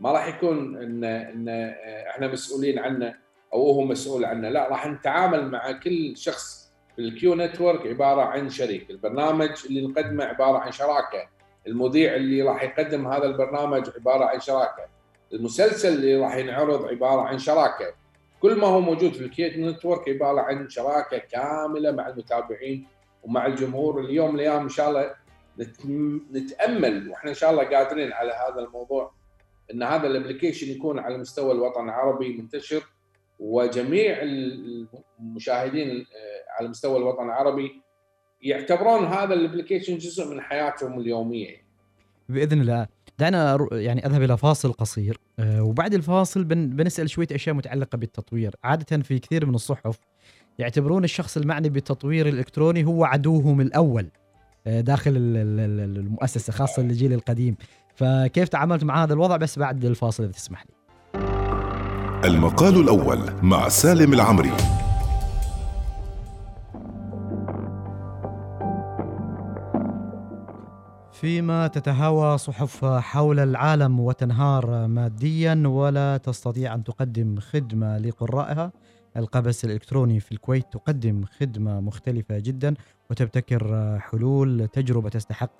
[0.00, 1.48] ما راح يكون ان إن
[2.08, 3.14] إحنا مسؤولين عنه
[3.54, 4.48] أو هو مسؤول عنه.
[4.48, 10.24] لا راح نتعامل مع كل شخص ال Q Network عبارة عن شريك، البرنامج اللي نقدمه
[10.24, 11.28] عبارة عن شراكة،
[11.66, 14.86] المذيع اللي راح يقدم هذا البرنامج عبارة عن شراكة،
[15.32, 17.94] المسلسل اللي راح ينعرض عبارة عن شراكة،
[18.46, 22.86] كل ما هو موجود في ال Q Network عباره عن شراكة كاملة مع المتابعين
[23.22, 24.00] ومع الجمهور.
[24.00, 25.14] اليوم الأيام إن شاء الله
[26.32, 29.12] نتأمل وإحنا إن شاء الله قادرين على هذا الموضوع
[29.72, 32.82] إن هذا ال application يكون على مستوى الوطن العربي منتشر
[33.40, 34.18] وجميع
[35.20, 37.82] المشاهدين آه، على مستوى الوطن العربي
[38.42, 41.56] يعتبرون هذا ال application جزء من حياتهم اليومية.
[42.28, 42.86] بإذن الله.
[43.18, 45.20] دعنا يعني أذهب إلى فاصل قصير.
[45.38, 48.54] آه، وبعد الفاصل بنسأل شوية أشياء متعلقة بالتطوير.
[48.64, 49.98] عادة في كثير من الصحف
[50.58, 54.08] يعتبرون الشخص المعني بالتطوير الإلكتروني هو عدوهم الأول
[54.66, 57.56] آه، داخل المؤسسة خاصة الجيل القديم.
[57.94, 60.76] فكيف تعاملت مع هذا الوضع؟ بس بعد الفاصل إذا تسمح لي.
[62.24, 64.52] المقال الأول مع سالم العمري.
[71.20, 78.72] فيما تتهاوى صحف حول العالم وتنهار ماديا ولا تستطيع أن تقدم خدمة لقرائها.
[79.16, 82.74] القبس الإلكتروني في الكويت تقدم خدمة مختلفة جدا
[83.10, 85.50] وتبتكر حلول تجربة تستحق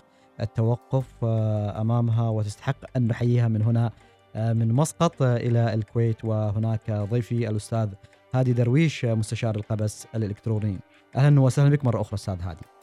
[0.41, 3.91] التوقف أمامها وتستحق أن نحييها من هنا
[4.35, 6.25] من مسقط إلى الكويت.
[6.25, 7.89] وهناك ضيفي الأستاذ
[8.35, 10.79] هادي درويش مستشار القبس الإلكتروني.
[11.17, 12.76] أهلا وسهلا بك مرة أخرى أستاذ هادي.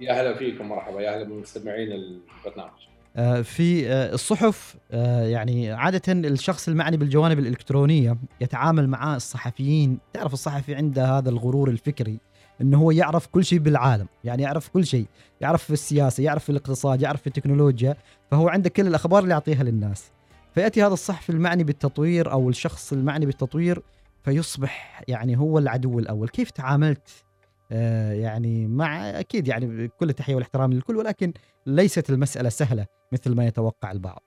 [0.00, 1.00] يا هلا فيكم مرحبا.
[1.00, 2.70] يا هلا بمستمعين البرنامج.
[3.16, 9.98] آه، في آه، الصحف آه، يعني عادة الشخص المعني بالجوانب الإلكترونية يتعامل مع الصحفيين.
[10.12, 12.18] تعرف الصحفي عنده هذا الغرور الفكري
[12.60, 15.06] إنه هو يعرف كل شيء بالعالم يعني يعرف كل شيء.
[15.40, 17.96] يعرف في السياسة يعرف في الاقتصاد يعرف في التكنولوجيا
[18.30, 20.10] فهو عنده كل الأخبار اللي يعطيها للناس.
[20.54, 23.82] فيأتي هذا الصحفي المعني بالتطوير أو الشخص المعني بالتطوير
[24.24, 26.28] فيصبح يعني هو العدو الأول.
[26.28, 27.25] كيف تعاملت
[27.70, 31.32] يعني مع أكيد يعني كل التحية والاحترام للكل ولكن
[31.66, 34.22] ليست المسألة سهلة مثل ما يتوقع البعض.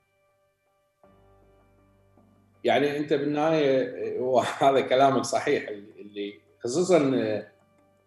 [2.64, 5.70] يعني أنت بالنهاية وهذا كلامك صحيح
[6.00, 6.34] اللي
[6.64, 7.00] خصوصا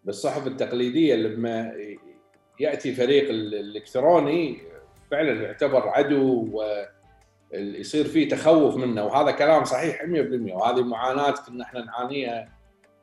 [0.05, 1.73] بالصحف التقليدية لما
[2.61, 4.63] يأتي فريق الإلكتروني
[5.11, 6.49] فعلا يعتبر عدو
[7.53, 10.07] ويصير فيه تخوف منه وهذا كلام صحيح 100%
[10.53, 12.49] وهذه معاناة كنا إحنا نعانيها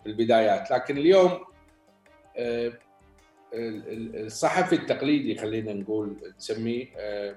[0.04, 1.49] في البدايات لكن اليوم آه،
[3.54, 7.36] الصحفي التقليدي خلينا نقول نسميه آه،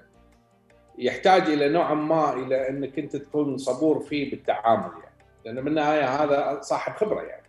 [0.97, 5.15] يحتاج إلى نوعا ما إلى أنك أنت تكون صبور فيه بالتعامل يعني.
[5.45, 7.43] لأن بالنهايه هذا صاحب خبرة يعني.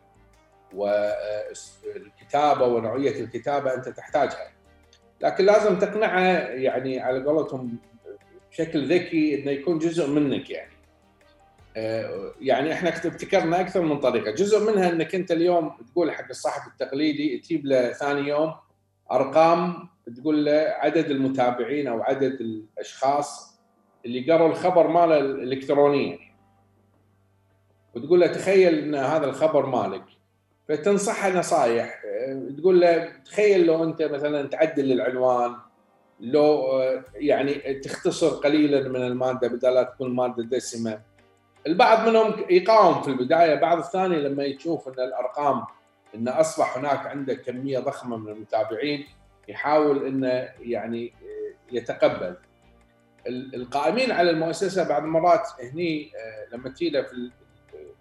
[0.74, 4.52] والكتابة ونوعية الكتابة أنت تحتاجها.
[5.20, 7.78] لكن لازم تقنعه يعني على قولتهم
[8.50, 10.70] بشكل ذكي إنه يكون جزء منك يعني.
[10.70, 10.73] آه،
[12.40, 17.38] يعني إحنا ابتكرنا أكثر من طريقة، جزء منها إنك أنت اليوم تقول حق الصحفي التقليدي
[17.38, 18.54] تجيب له ثاني يوم
[19.12, 23.58] أرقام تقول له عدد المتابعين أو عدد الأشخاص
[24.06, 26.18] اللي قروا الخبر ماله الالكترونيا.
[27.94, 30.04] وتقول له تخيل إن هذا الخبر مالك.
[30.68, 35.54] فتنصحه نصائح آه، تقول له تخيل لو أنت مثلا تعدل العنوان
[36.20, 41.13] لو آه، يعني تختصر قليلا من المادة بدل لا تكون مادة دسمة.
[41.66, 45.64] البعض منهم يقاوم في البداية بعض الثاني لما يشوف إن الأرقام
[46.14, 49.06] إن أصبح هناك عنده كمية ضخمة من المتابعين
[49.48, 51.12] يحاول إنه يعني
[51.72, 52.36] يتقبل.
[53.26, 57.30] القائمين على المؤسسة بعض المرات هني آه، لما تجي له في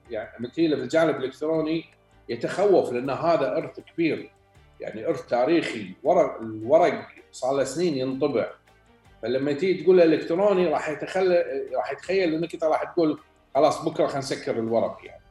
[0.10, 1.86] يعني لما تجي له في الجانب الإلكتروني
[2.30, 4.32] يتخوف لأن هذا إرث كبير.
[4.80, 8.52] يعني إرث تاريخي ورق الورق صار له سنين ينطبع.
[9.22, 11.44] فلما تيجي تقول إلكتروني راح يتخيل
[11.76, 13.20] راح يتخيل إنك أنت راح تقول
[13.56, 15.24] خلاص بكرة خلينا نسكر الورق يعني.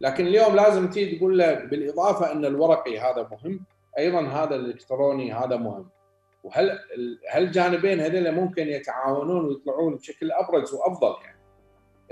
[0.00, 3.60] لكن اليوم لازم تيجي تقول له بالإضافة إن الورقي هذا مهم
[3.98, 5.88] أيضا هذا الإلكتروني هذا مهم.
[6.44, 6.78] وهل
[7.30, 11.38] هالجانبين هذول ممكن يتعاونون ويطلعون بشكل أبرز وأفضل يعني؟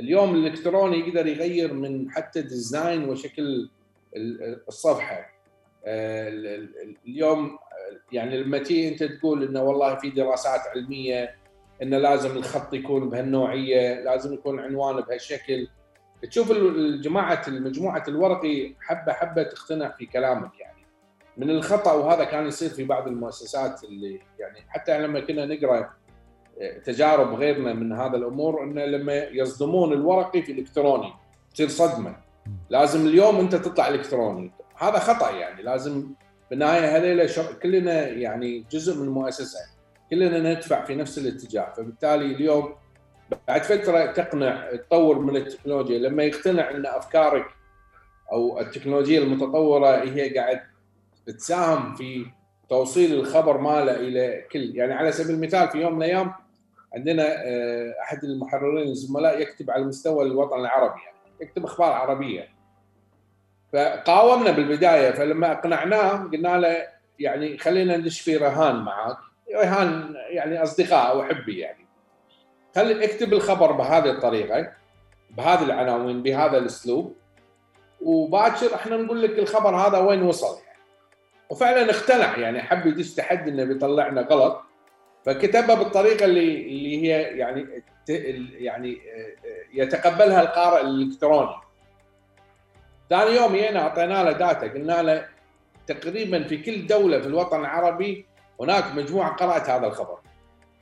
[0.00, 3.70] اليوم الإلكتروني يقدر يغير من حتى ديزاين وشكل
[4.68, 5.36] الصفحة.
[5.84, 6.28] آه،
[7.06, 7.58] اليوم
[8.12, 11.36] يعني لما تيجي أنت تقول إنه والله في دراسات علمية
[11.82, 15.68] إنه لازم الخط يكون بهالنوعية، لازم يكون عنوانه بهالشكل.
[16.30, 20.86] تشوف الجماعة المجموعه الورقي حبة حبة تقتنع في كلامك يعني.
[21.36, 25.90] من الخطأ وهذا كان يصير في بعض المؤسسات اللي يعني حتى لما كنا نقرأ
[26.60, 31.12] آه، تجارب غيرنا من هذا الأمور إنه لما يصدمون الورقي في الإلكتروني
[31.54, 32.16] تصير صدمة.
[32.70, 36.06] لازم اليوم أنت تطلع إلكتروني، هذا خطأ يعني لازم
[36.50, 37.26] بالنهايه هذيلا
[37.62, 39.58] كلنا يعني جزء من المؤسسة
[40.10, 41.72] كلنا ندفع في نفس الاتجاه.
[41.72, 42.74] فبالتالي اليوم
[43.48, 47.46] بعد فترة تقنع تطور من التكنولوجيا لما يقتنع إن أفكارك
[48.32, 50.60] أو التكنولوجيا المتطورة هي قاعد
[51.26, 52.26] تساهم في
[52.68, 54.76] توصيل الخبر ماله إلى كل.
[54.76, 56.32] يعني على سبيل المثال في يوم من الأيام
[56.94, 62.48] عندنا آه، أحد المحررين الزملاء يكتب على مستوى الوطن العربي يعني يكتب أخبار عربية.
[63.72, 66.86] فقاومنا بالبداية فلما أقنعناه قلنا له
[67.18, 69.16] يعني خلينا ندش في رهان معك
[69.54, 71.86] رهان يعني أصدقاء واحبي يعني
[72.76, 74.72] خلي اكتب الخبر بهذه الطريقة
[75.30, 77.16] بهذه العناوين بهذا الأسلوب
[78.00, 80.78] وباكر إحنا نقول لك الخبر هذا وين وصل يعني.
[81.50, 84.62] وفعلا اقتنع يعني حب يدش تحدي إنه بيطلعنا غلط
[85.24, 87.82] فكتبها بالطريقة اللي اللي هي يعني
[88.58, 88.98] يعني
[89.74, 91.56] يتقبلها القارئ الإلكتروني.
[93.10, 95.28] ثاني يوم جينا أعطينا له داتا قلنا له
[95.86, 98.26] تقريبا في كل دولة في الوطن العربي
[98.60, 100.18] هناك مجموعة قرأت هذا الخبر.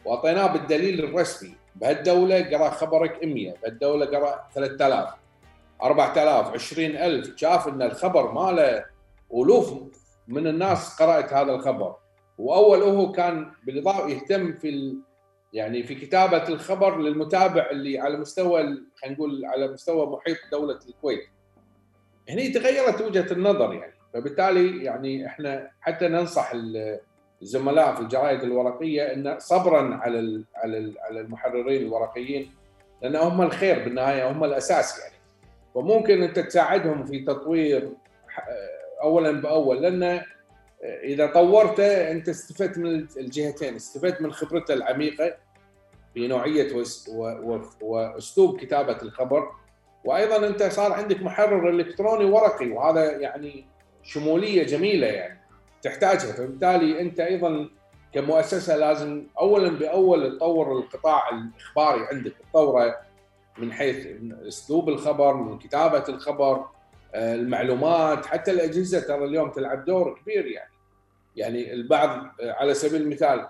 [0.05, 5.09] وأعطيناه بالدليل الرسمي بهالدولة قرأ خبرك 100 بهالدولة قرأ 3000
[5.83, 8.85] 4000 20000 شاف إن الخبر ماله
[9.35, 9.75] ألوف
[10.29, 11.97] من الناس قرأت هذا الخبر
[12.39, 14.99] وأول هو كان بالإضافة يهتم في ال...
[15.53, 18.63] يعني في كتابة الخبر للمتابع اللي على مستوى
[18.97, 21.29] خلينا نقول على مستوى محيط دولة الكويت.
[22.29, 26.53] هني تغيرت وجهة النظر يعني فبالتالي يعني إحنا حتى ننصح
[27.45, 32.51] الزملاء في الجرائد الورقية إن صبرا على على على المحررين الورقيين
[33.03, 35.15] لأن هم الخير بالنهاية هم الأساس يعني.
[35.75, 37.91] وممكن أنت تساعدهم في تطوير
[39.03, 40.23] اولا بأول لأن
[40.85, 45.35] إذا طورته أنت استفدت من الجهتين استفدت من خبرته العميقة
[46.15, 46.85] في نوعية
[47.81, 49.51] وأسلوب كتابة الخبر
[50.05, 53.67] وأيضا أنت صار عندك محرر إلكتروني ورقي وهذا يعني
[54.03, 55.44] شمولية جميلة يعني.
[55.85, 56.33] تحتاجها.
[56.33, 57.69] فبالتالي أنت أيضا
[58.13, 62.33] كمؤسسة لازم اولا بأول تطور القطاع الإخباري عندك.
[62.51, 62.97] تطوره
[63.59, 64.07] من حيث
[64.49, 66.65] أسلوب الخبر من كتابة الخبر
[67.15, 70.71] المعلومات حتى الأجهزة ترى اليوم تلعب دور كبير يعني.
[71.37, 73.47] يعني البعض على سبيل المثال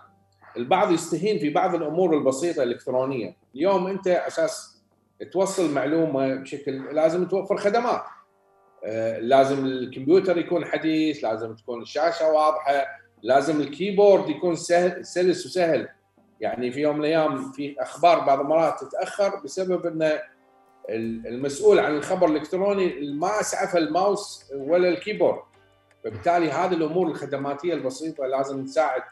[0.57, 3.37] البعض يستهين في بعض الأمور البسيطة الإلكترونية.
[3.55, 4.83] اليوم أنت أساس
[5.33, 8.03] توصل معلومة بشكل لازم توفر خدمات.
[9.19, 12.87] لازم الكمبيوتر يكون حديث لازم تكون الشاشة واضحة
[13.23, 15.89] لازم ال keyboard يكون سهل سلس وسهل.
[16.41, 20.19] يعني في يوم من الأيام في أخبار بعض المرات تتأخر بسبب إن
[21.27, 25.39] المسؤول عن الخبر الإلكتروني ما اسعف الماوس ولا ال keyboard.
[26.05, 29.03] فبالتالي هذه الأمور الخدماتية البسيطة لازم نساعد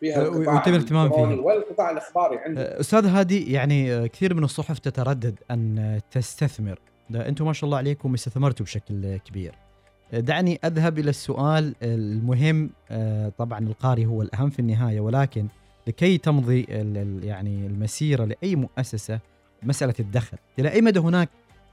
[0.00, 1.40] فيها القطاع الاهتمام فيها.
[1.40, 6.78] والقطاع الإخباري عندنا أستاذ هادي يعني كثير من الصحف تتردد أن تستثمر.
[7.14, 9.54] أنتم ما شاء الله عليكم استثمرتوا بشكل كبير.
[10.12, 12.70] دعني اذهب إلى السؤال المهم
[13.38, 15.46] طبعا القاري هو الأهم في النهاية ولكن
[15.86, 16.62] لكي تمضي
[17.22, 19.20] يعني المسيرة لأي مؤسسة
[19.62, 20.38] مسألة الدخل.
[20.58, 21.28] إلى أي مدى هناك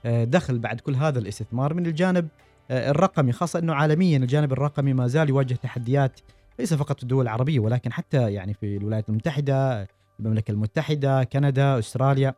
[0.06, 2.28] دخل بعد كل هذا الاستثمار؟ من الجانب
[2.72, 6.20] الرقمي خاصة إنه عالميا الجانب الرقمي ما زال يواجه تحديات
[6.60, 9.88] ليس فقط في الدول العربية ولكن حتى يعني في الولايات المتحدة
[10.20, 12.34] المملكة المتحدة كندا أستراليا.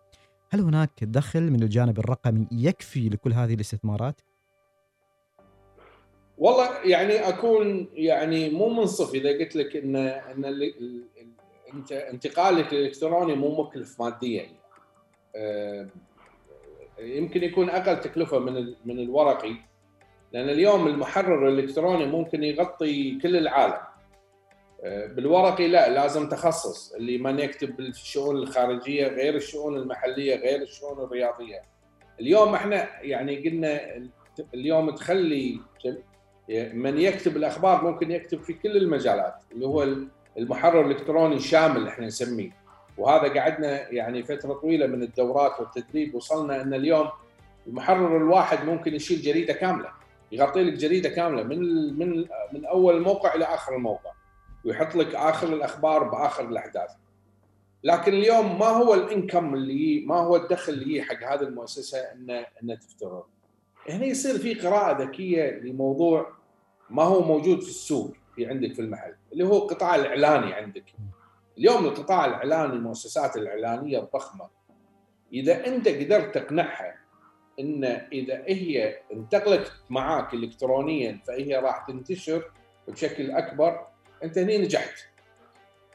[0.52, 4.22] هل هناك دخل من الجانب الرقمي يكفي لكل هذه الاستثمارات؟
[6.38, 11.04] والله يعني أكون يعني مو منصف إذا قلت لك ان إن
[11.74, 14.48] انت انتقالك الالكتروني مو مكلف ماديا.
[15.36, 15.90] يعني.
[17.00, 19.56] يمكن يكون أقل تكلفة من من الورقي
[20.34, 23.89] لأن اليوم المحرر الإلكتروني ممكن يغطي كل العالم.
[24.84, 31.62] بالورقي لا لازم تخصص اللي من يكتب بالشؤون الخارجية غير الشؤون المحلية غير الشؤون الرياضية.
[32.20, 33.82] اليوم إحنا يعني قلنا
[34.54, 35.60] اليوم تخلي
[36.74, 39.88] من يكتب الأخبار ممكن يكتب في كل المجالات اللي هو
[40.38, 42.52] المحرر الإلكتروني شامل إحنا نسميه.
[42.98, 47.10] وهذا قعدنا يعني فترة طويلة من الدورات والتدريب وصلنا إن اليوم
[47.68, 49.90] المحرر الواحد ممكن يشيل جريدة كاملة
[50.32, 51.60] يغطي لك جريدة كاملة من
[52.00, 54.12] من من أول الموقع إلى آخر الموقع.
[54.66, 56.92] ويحط لك آخر الأخبار بآخر الأحداث.
[57.84, 62.76] لكن اليوم ما هو الإنكم اللي ما هو الدخل اللي حق هذه المؤسسة إنه إنه
[62.76, 63.24] تفترض.
[63.90, 66.34] هنا يصير في قراءة ذكية لموضوع
[66.90, 70.86] ما هو موجود في السوق في عندك في المحل اللي هو القطاع الإعلاني عندك.
[71.58, 74.50] اليوم القطاع الإعلاني المؤسسات الإعلانية الضخمة
[75.34, 76.96] إذا أنت قدرت تقنعها
[77.60, 82.52] إن إذا هي انتقلت معاك الكترونيا فهي راح تنتشر
[82.88, 83.88] بشكل أكبر
[84.24, 85.00] انت هني نجحت.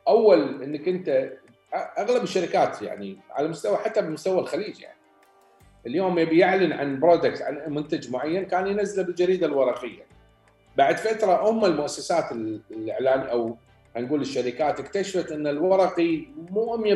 [0.09, 1.33] أول إنك أنت
[1.99, 4.99] أغلب الشركات يعني على مستوى حتى بمستوى الخليج يعني.
[5.87, 10.07] اليوم يبي يعلن عن برودكت عن منتج معين كان ينزله بالجريدة الورقيه
[10.77, 12.33] بعد فترة هم المؤسسات
[12.70, 13.57] الإعلان أو
[13.97, 16.87] نقول الشركات اكتشفت إن الورقي مو 100%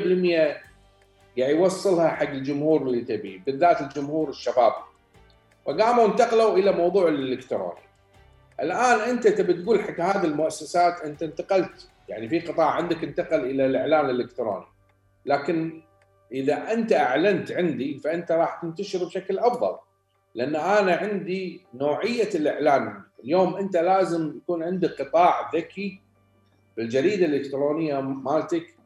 [1.37, 4.73] يعني يوصلها حق الجمهور اللي تبيه بالذات الجمهور الشباب.
[5.67, 7.88] فقاموا انتقلوا إلى موضوع الإلكتروني.
[8.61, 13.67] الآن أنت تبي تقول حق هذه المؤسسات أنت انتقلت يعني في قطاع عندك انتقل إلى
[13.67, 14.67] الإعلان الإلكتروني.
[15.27, 15.83] لكن
[16.33, 19.77] إذا أنت أعلنت عندي فأنت راح تنتشر بشكل أفضل.
[20.35, 23.03] لأن أنا عندي نوعية الإعلان.
[23.25, 26.01] اليوم أنت لازم يكون عندك قطاع ذكي
[26.77, 28.78] بالجريدة الإلكترونية مالتك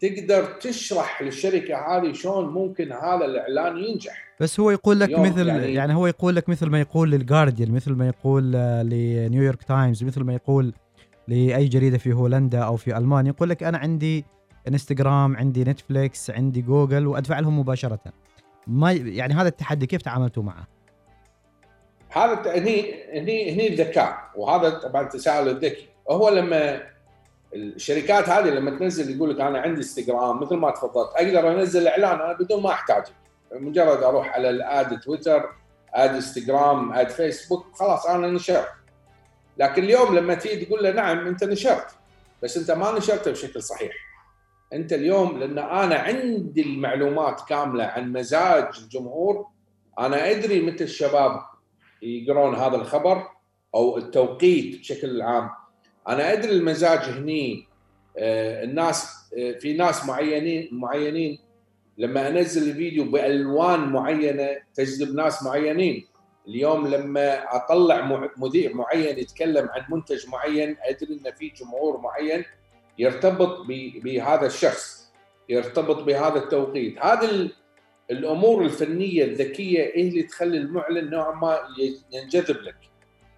[0.00, 4.24] تقدر تشرح للشركة هذه شلون ممكن هذا الإعلان ينجح.
[4.40, 7.92] بس هو يقول لك مثل يعني, يعني- هو يقول لك مثل ما يقول للجارديان مثل
[7.92, 10.72] ما يقول آه، لنيويورك تايمز مثل ما يقول
[11.28, 13.30] لأي جريدة في هولندا أو في ألمانيا.
[13.30, 14.24] يقول لك أنا عندي
[14.68, 18.00] انستغرام عندي نتفليكس عندي جوجل وأدفع لهم مباشرة.
[18.66, 20.66] ما يعني هذا التحدي كيف تعاملتوا معه؟
[22.10, 25.88] هذا هني هني هني الذكاء وهذا طبعا التساؤل الذكي.
[26.10, 26.82] هو لما
[27.54, 32.20] الشركات هذه لما تنزل يقول لك أنا عندي انستغرام مثل ما تفضلت أقدر أنزل إعلان
[32.20, 33.12] أنا بدون ما احتاجك
[33.52, 35.50] مجرد أروح على الأد تويتر
[35.94, 38.68] أد إنستغرام أد فيسبوك خلاص أنا نشرت.
[39.58, 41.86] لكن اليوم لما تيجي تقول له نعم أنت نشرت.
[42.42, 43.92] بس أنت ما نشرته بشكل صحيح.
[44.72, 49.46] أنت اليوم لأن أنا عندي المعلومات كاملة عن مزاج الجمهور
[49.98, 51.40] أنا أدري متى الشباب
[52.02, 53.28] يقرون هذا الخبر
[53.74, 55.50] أو التوقيت بشكل عام.
[56.08, 57.66] أنا أدري المزاج هني
[58.18, 61.38] آه، الناس آه، في ناس معينين معينين.
[61.98, 66.06] لما أنزل الفيديو بألوان معينة تجذب ناس معينين.
[66.48, 72.44] اليوم لما أطلع مذيع معين يتكلم عن منتج معين أدري ان في جمهور معين
[72.98, 73.66] يرتبط
[74.04, 75.12] بهذا الشخص
[75.48, 76.98] يرتبط بهذا التوقيت.
[76.98, 77.52] هذه ال-
[78.10, 81.58] الأمور الفنية الذكية هي اللي تخلي المعلن نوعا ما
[82.12, 82.76] ينجذب لك.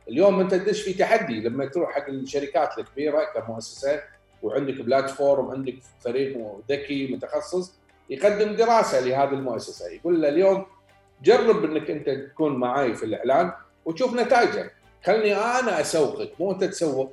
[0.09, 4.02] اليوم انت تدش في تحدي لما تروح حق الشركات الكبيرة كمؤسسة
[4.42, 7.74] وعندك بلاتفورم عندك فريق ذكي متخصص
[8.11, 9.90] يقدم دراسة لهذه المؤسسة.
[9.90, 10.66] يقول له اليوم
[11.22, 13.52] جرب انك انت تكون معي في الإعلان
[13.84, 14.70] وتشوف نتائجه.
[15.04, 17.12] خلني أنا أسوقك مو أنت تسوق.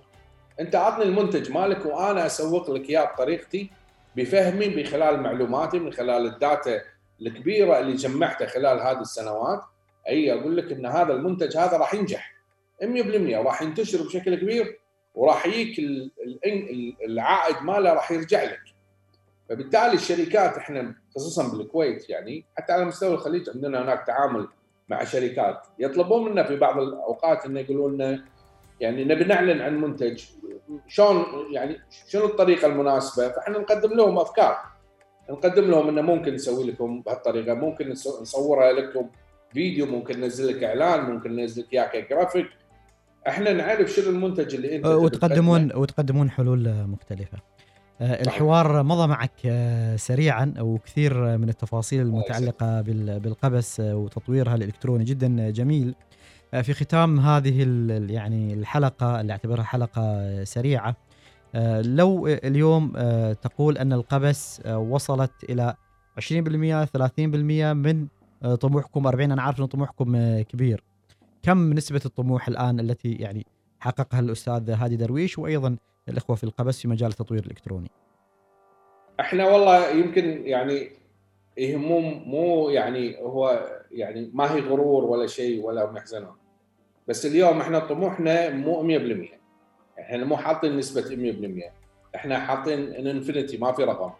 [0.59, 3.71] أنت اعطني المنتج مالك وأنا أسوق لك إياه بطريقتي
[4.15, 6.81] بفهمي من خلال معلوماتي من خلال الداتا
[7.21, 9.61] الكبيرة اللي جمعتها خلال هذه السنوات.
[10.09, 12.32] أي أقول لك إن هذا المنتج هذا راح ينجح.
[12.87, 14.79] 100% وراح ينتشر بشكل كبير
[15.15, 16.11] وراح يجيك ال-
[16.45, 18.59] ال- العائد ماله راح يرجع لك.
[19.49, 24.47] فبالتالي الشركات إحنا خصوصا بالكويت يعني حتى على مستوى الخليج عندنا هناك تعامل
[24.89, 25.67] مع شركات.
[25.79, 28.25] يطلبون منا في بعض الأوقات إنه يقولون لنا
[28.79, 30.23] يعني نبي نعلن عن منتج.
[30.87, 34.57] شلون يعني شنو الطريقة المناسبة؟ فإحنا نقدم لهم أفكار.
[35.29, 37.53] نقدم لهم إنه ممكن نسوي لكم بهالطريقة.
[37.53, 39.09] ممكن نصورها لكم
[39.53, 42.47] فيديو ممكن ننزل لك إعلان ممكن ننزل لك اياه كجرافيك
[43.27, 47.37] إحنا نعرف شنو المنتج اللي انت تبي وتقدمون وتقدمون حلول مختلفة.
[48.01, 55.49] آه، الحوار مضى معك آه، سريعا وكثير من التفاصيل المتعلقة بال- بالقبس وتطويرها الإلكتروني جدا
[55.49, 55.95] جميل.
[56.63, 57.61] في ختام هذه
[58.09, 60.95] يعني الحلقة اللي أعتبرها حلقة سريعة.
[61.81, 62.91] لو اليوم
[63.41, 65.75] تقول أن القبس وصلت إلى
[66.17, 68.07] 20% 30% من
[68.61, 70.83] طموحكم 40 أنا عارف إن طموحكم كبير.
[71.43, 73.45] كم نسبة الطموح الآن التي يعني
[73.79, 75.77] حققها الأستاذ هادي درويش وأيضا
[76.09, 77.91] الإخوة في القبس في مجال التطوير الإلكتروني؟
[79.19, 80.89] إحنا والله يمكن يعني
[81.57, 86.35] إيه مو يعني هو يعني ما هي غرور ولا شيء ولا محزنون
[87.07, 91.71] بس اليوم إحنا طموحنا مو 100% إحنا مو حاطين نسبة 100%
[92.15, 94.11] إحنا حاطين انفينيتي ما في رقم.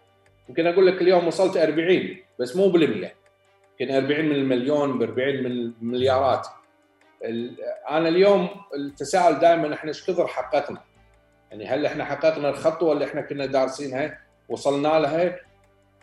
[0.48, 3.14] يمكن أقول لك اليوم وصلت 40 بس مو بالمية.
[3.80, 6.46] يمكن 40 من المليون ب 40 من المليارات.
[6.46, 6.63] ال-
[7.90, 10.80] أنا اليوم التساؤل دائما إحنا إيش كثر حققنا؟
[11.50, 14.18] يعني هل إحنا حققنا الخطوة اللي إحنا كنا دارسينها؟
[14.48, 15.36] وصلنا لها؟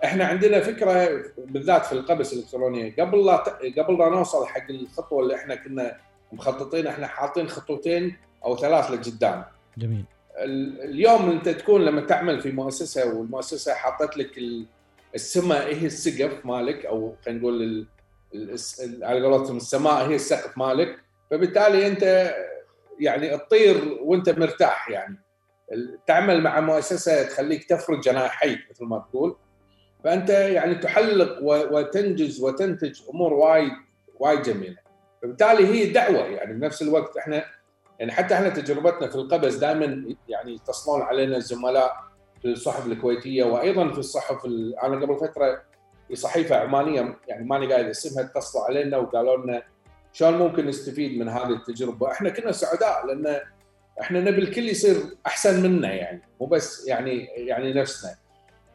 [0.03, 2.95] إحنا عندنا فكرة بالذات في القبس الإلكترونية.
[2.99, 3.35] قبل لا
[3.77, 5.97] قبل لا نوصل حق الخطوة اللي إحنا كنا
[6.31, 9.43] مخططين إحنا حاطين خطوتين أو ثلاث لقدام.
[9.77, 10.05] جميل.
[10.37, 14.65] ال- اليوم أنت تكون لما تعمل في مؤسسة والمؤسسة حاطت لك ال-
[15.15, 17.85] السماء هي السقف مالك أو خلينا نقول
[19.03, 20.99] على قولتهم السماء هي السقف مالك.
[21.31, 22.33] فبالتالي انت
[22.99, 25.17] يعني تطير وانت مرتاح يعني.
[26.07, 29.35] تعمل مع مؤسسة تخليك تفرج جناحيك مثل ما تقول.
[30.03, 33.71] فانت يعني تحلق وتنجز وتنتج امور وايد
[34.19, 34.77] وايد جميلة.
[35.21, 37.45] فبالتالي هي دعوة يعني بنفس الوقت إحنا
[37.99, 41.95] يعني حتى إحنا تجربتنا في القبس دائما يعني يتصلون علينا الزملاء
[42.41, 45.61] في الصحف الكويتية وأيضا في الصحف ال- أنا قبل فترة
[46.07, 49.63] في صحيفة عمانية يعني ماني قايل أسمها اتصلوا علينا وقالوا لنا
[50.13, 53.39] شلون ممكن نستفيد من هذه التجربة؟ إحنا كنا سعداء لأن
[54.01, 54.95] إحنا نبي الكل يصير
[55.27, 58.15] أحسن منا يعني مو بس يعني يعني نفسنا.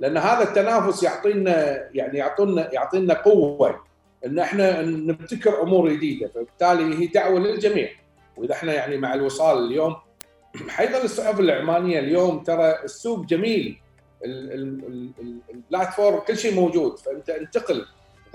[0.00, 3.84] لأن هذا التنافس يعطينا يعني يعطينا يعطينا قوة
[4.26, 6.28] إن إحنا نبتكر أمور جديدة.
[6.28, 7.88] فبالتالي هي دعوة للجميع.
[8.36, 9.96] وإذا إحنا يعني مع الوصال اليوم
[10.80, 13.80] أيضا الصحف العمانية اليوم ترى السوق جميل.
[14.24, 16.98] ال- ال- ال- ال- البلاتفورم كل شيء موجود.
[16.98, 17.86] فأنت انتقل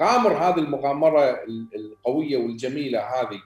[0.02, 3.42] غامر هذه المغامرة ال- القوية والجميلة هذه.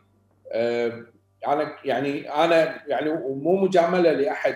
[1.47, 4.56] أنا يعني أنا يعني مو مجاملة لأحد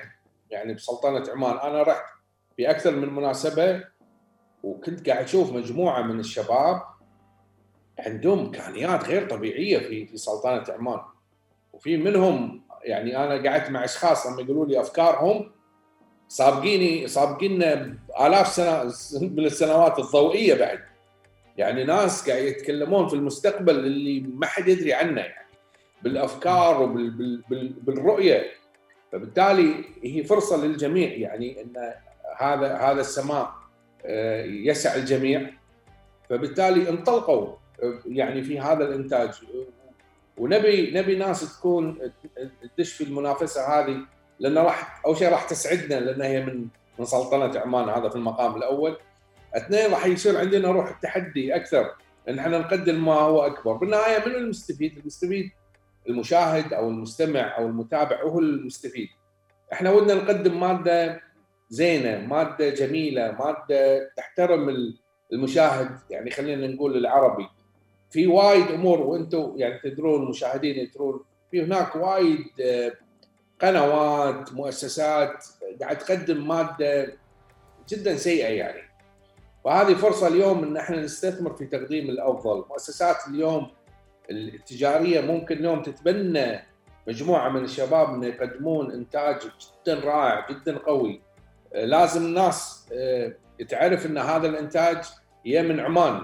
[0.51, 1.57] يعني بسلطنة عمان.
[1.57, 2.03] أنا رحت
[2.57, 3.83] في أكثر من مناسبة
[4.63, 6.81] وكنت قاعد أشوف مجموعة من الشباب
[7.99, 10.99] عندهم إمكانيات غير طبيعية في في سلطنة عمان.
[11.73, 15.51] وفي منهم يعني أنا قعدت مع أشخاص لما يقولوا لي أفكارهم
[16.27, 18.83] سابقيني سابقينا آلاف سنه
[19.21, 20.79] من السنوات الضوئية بعد.
[21.59, 25.47] يعني ناس قاعد يتكلمون في المستقبل اللي ما حد يدري عنه يعني
[26.03, 28.43] بالأفكار وبالرؤيه
[29.11, 31.93] فبالتالي هي فرصة للجميع يعني إن
[32.37, 33.53] هذا هذا السماء
[34.05, 35.49] آه، يسع الجميع.
[36.29, 37.55] فبالتالي انطلقوا
[38.05, 39.29] يعني في هذا الإنتاج.
[40.37, 42.11] ونبي نبي ناس تكون
[42.77, 43.97] تدش في المنافسة هذه
[44.39, 46.67] لأن راح أول شيء راح تسعدنا لأن هي من
[46.99, 48.97] من سلطنة عمان هذا في المقام الأول.
[49.55, 51.95] اثنين راح يصير عندنا روح التحدي أكثر.
[52.29, 53.73] إن إحنا نقدم ما هو أكبر.
[53.73, 55.51] بالنهاية من المستفيد؟ المستفيد
[56.09, 59.07] المشاهد أو المستمع أو المتابع هو المستفيد.
[59.73, 61.21] إحنا ودنا نقدم مادة
[61.69, 64.93] زينة مادة جميلة مادة تحترم
[65.33, 65.89] المشاهد.
[66.09, 67.47] يعني خلينا نقول العربي.
[68.11, 72.91] في وايد أمور وأنتم يعني تدرون المشاهدين يدرون في هناك وايد آه،
[73.61, 75.45] قنوات مؤسسات
[75.81, 77.17] قاعد تقدم مادة
[77.89, 78.88] جدا سيئة يعني.
[79.63, 82.63] وهذه فرصة اليوم إن إحنا نستثمر في تقديم الأفضل.
[82.69, 83.67] مؤسسات اليوم
[84.31, 86.59] التجارية ممكن اليوم تتبنى
[87.07, 91.21] مجموعة من الشباب ان يقدمون إنتاج جدا رائع جدا قوي.
[91.75, 93.33] لازم الناس آه،
[93.69, 94.97] تعرف إن هذا الإنتاج
[95.45, 96.21] هي من عمان.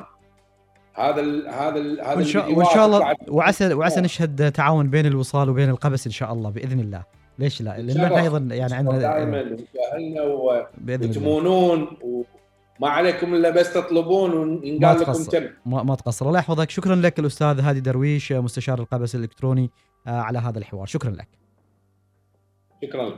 [0.94, 5.06] هذا ال هذا ال هذا وإن شاء, وإن شاء الله وعسى وعسى نشهد تعاون بين
[5.06, 7.04] الوصال وبين القبس إن شاء الله بإذن الله.
[7.40, 11.98] ليش لا؟ لأن إحنا أيضا يعني عندنا دائما نتاهلنا وتمونون
[12.80, 16.28] وما عليكم إلا بس تطلبون وينقال لكم تم ما, ما تقصر.
[16.28, 16.70] الله يحفظك.
[16.70, 19.70] شكرا لك الأستاذ هادي درويش مستشار القبس الإلكتروني
[20.08, 20.86] آه، على هذا الحوار.
[20.86, 21.28] شكرا لك.
[22.84, 23.16] شكرا لك.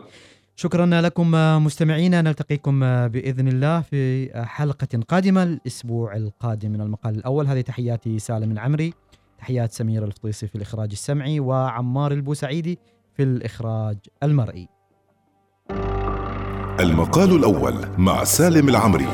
[0.55, 1.32] شكرا لكم
[1.64, 7.47] مستمعينا نلتقيكم بإذن الله في حلقة قادمة الأسبوع القادم من المقال الأول.
[7.47, 8.93] هذه تحياتي سالم العمري.
[9.38, 12.80] تحيات سمير الفطيسي في الإخراج السمعي وعمار البوسعيدي
[13.14, 14.68] في الإخراج المرئي.
[16.80, 19.08] المقال الأول مع سالم العمري.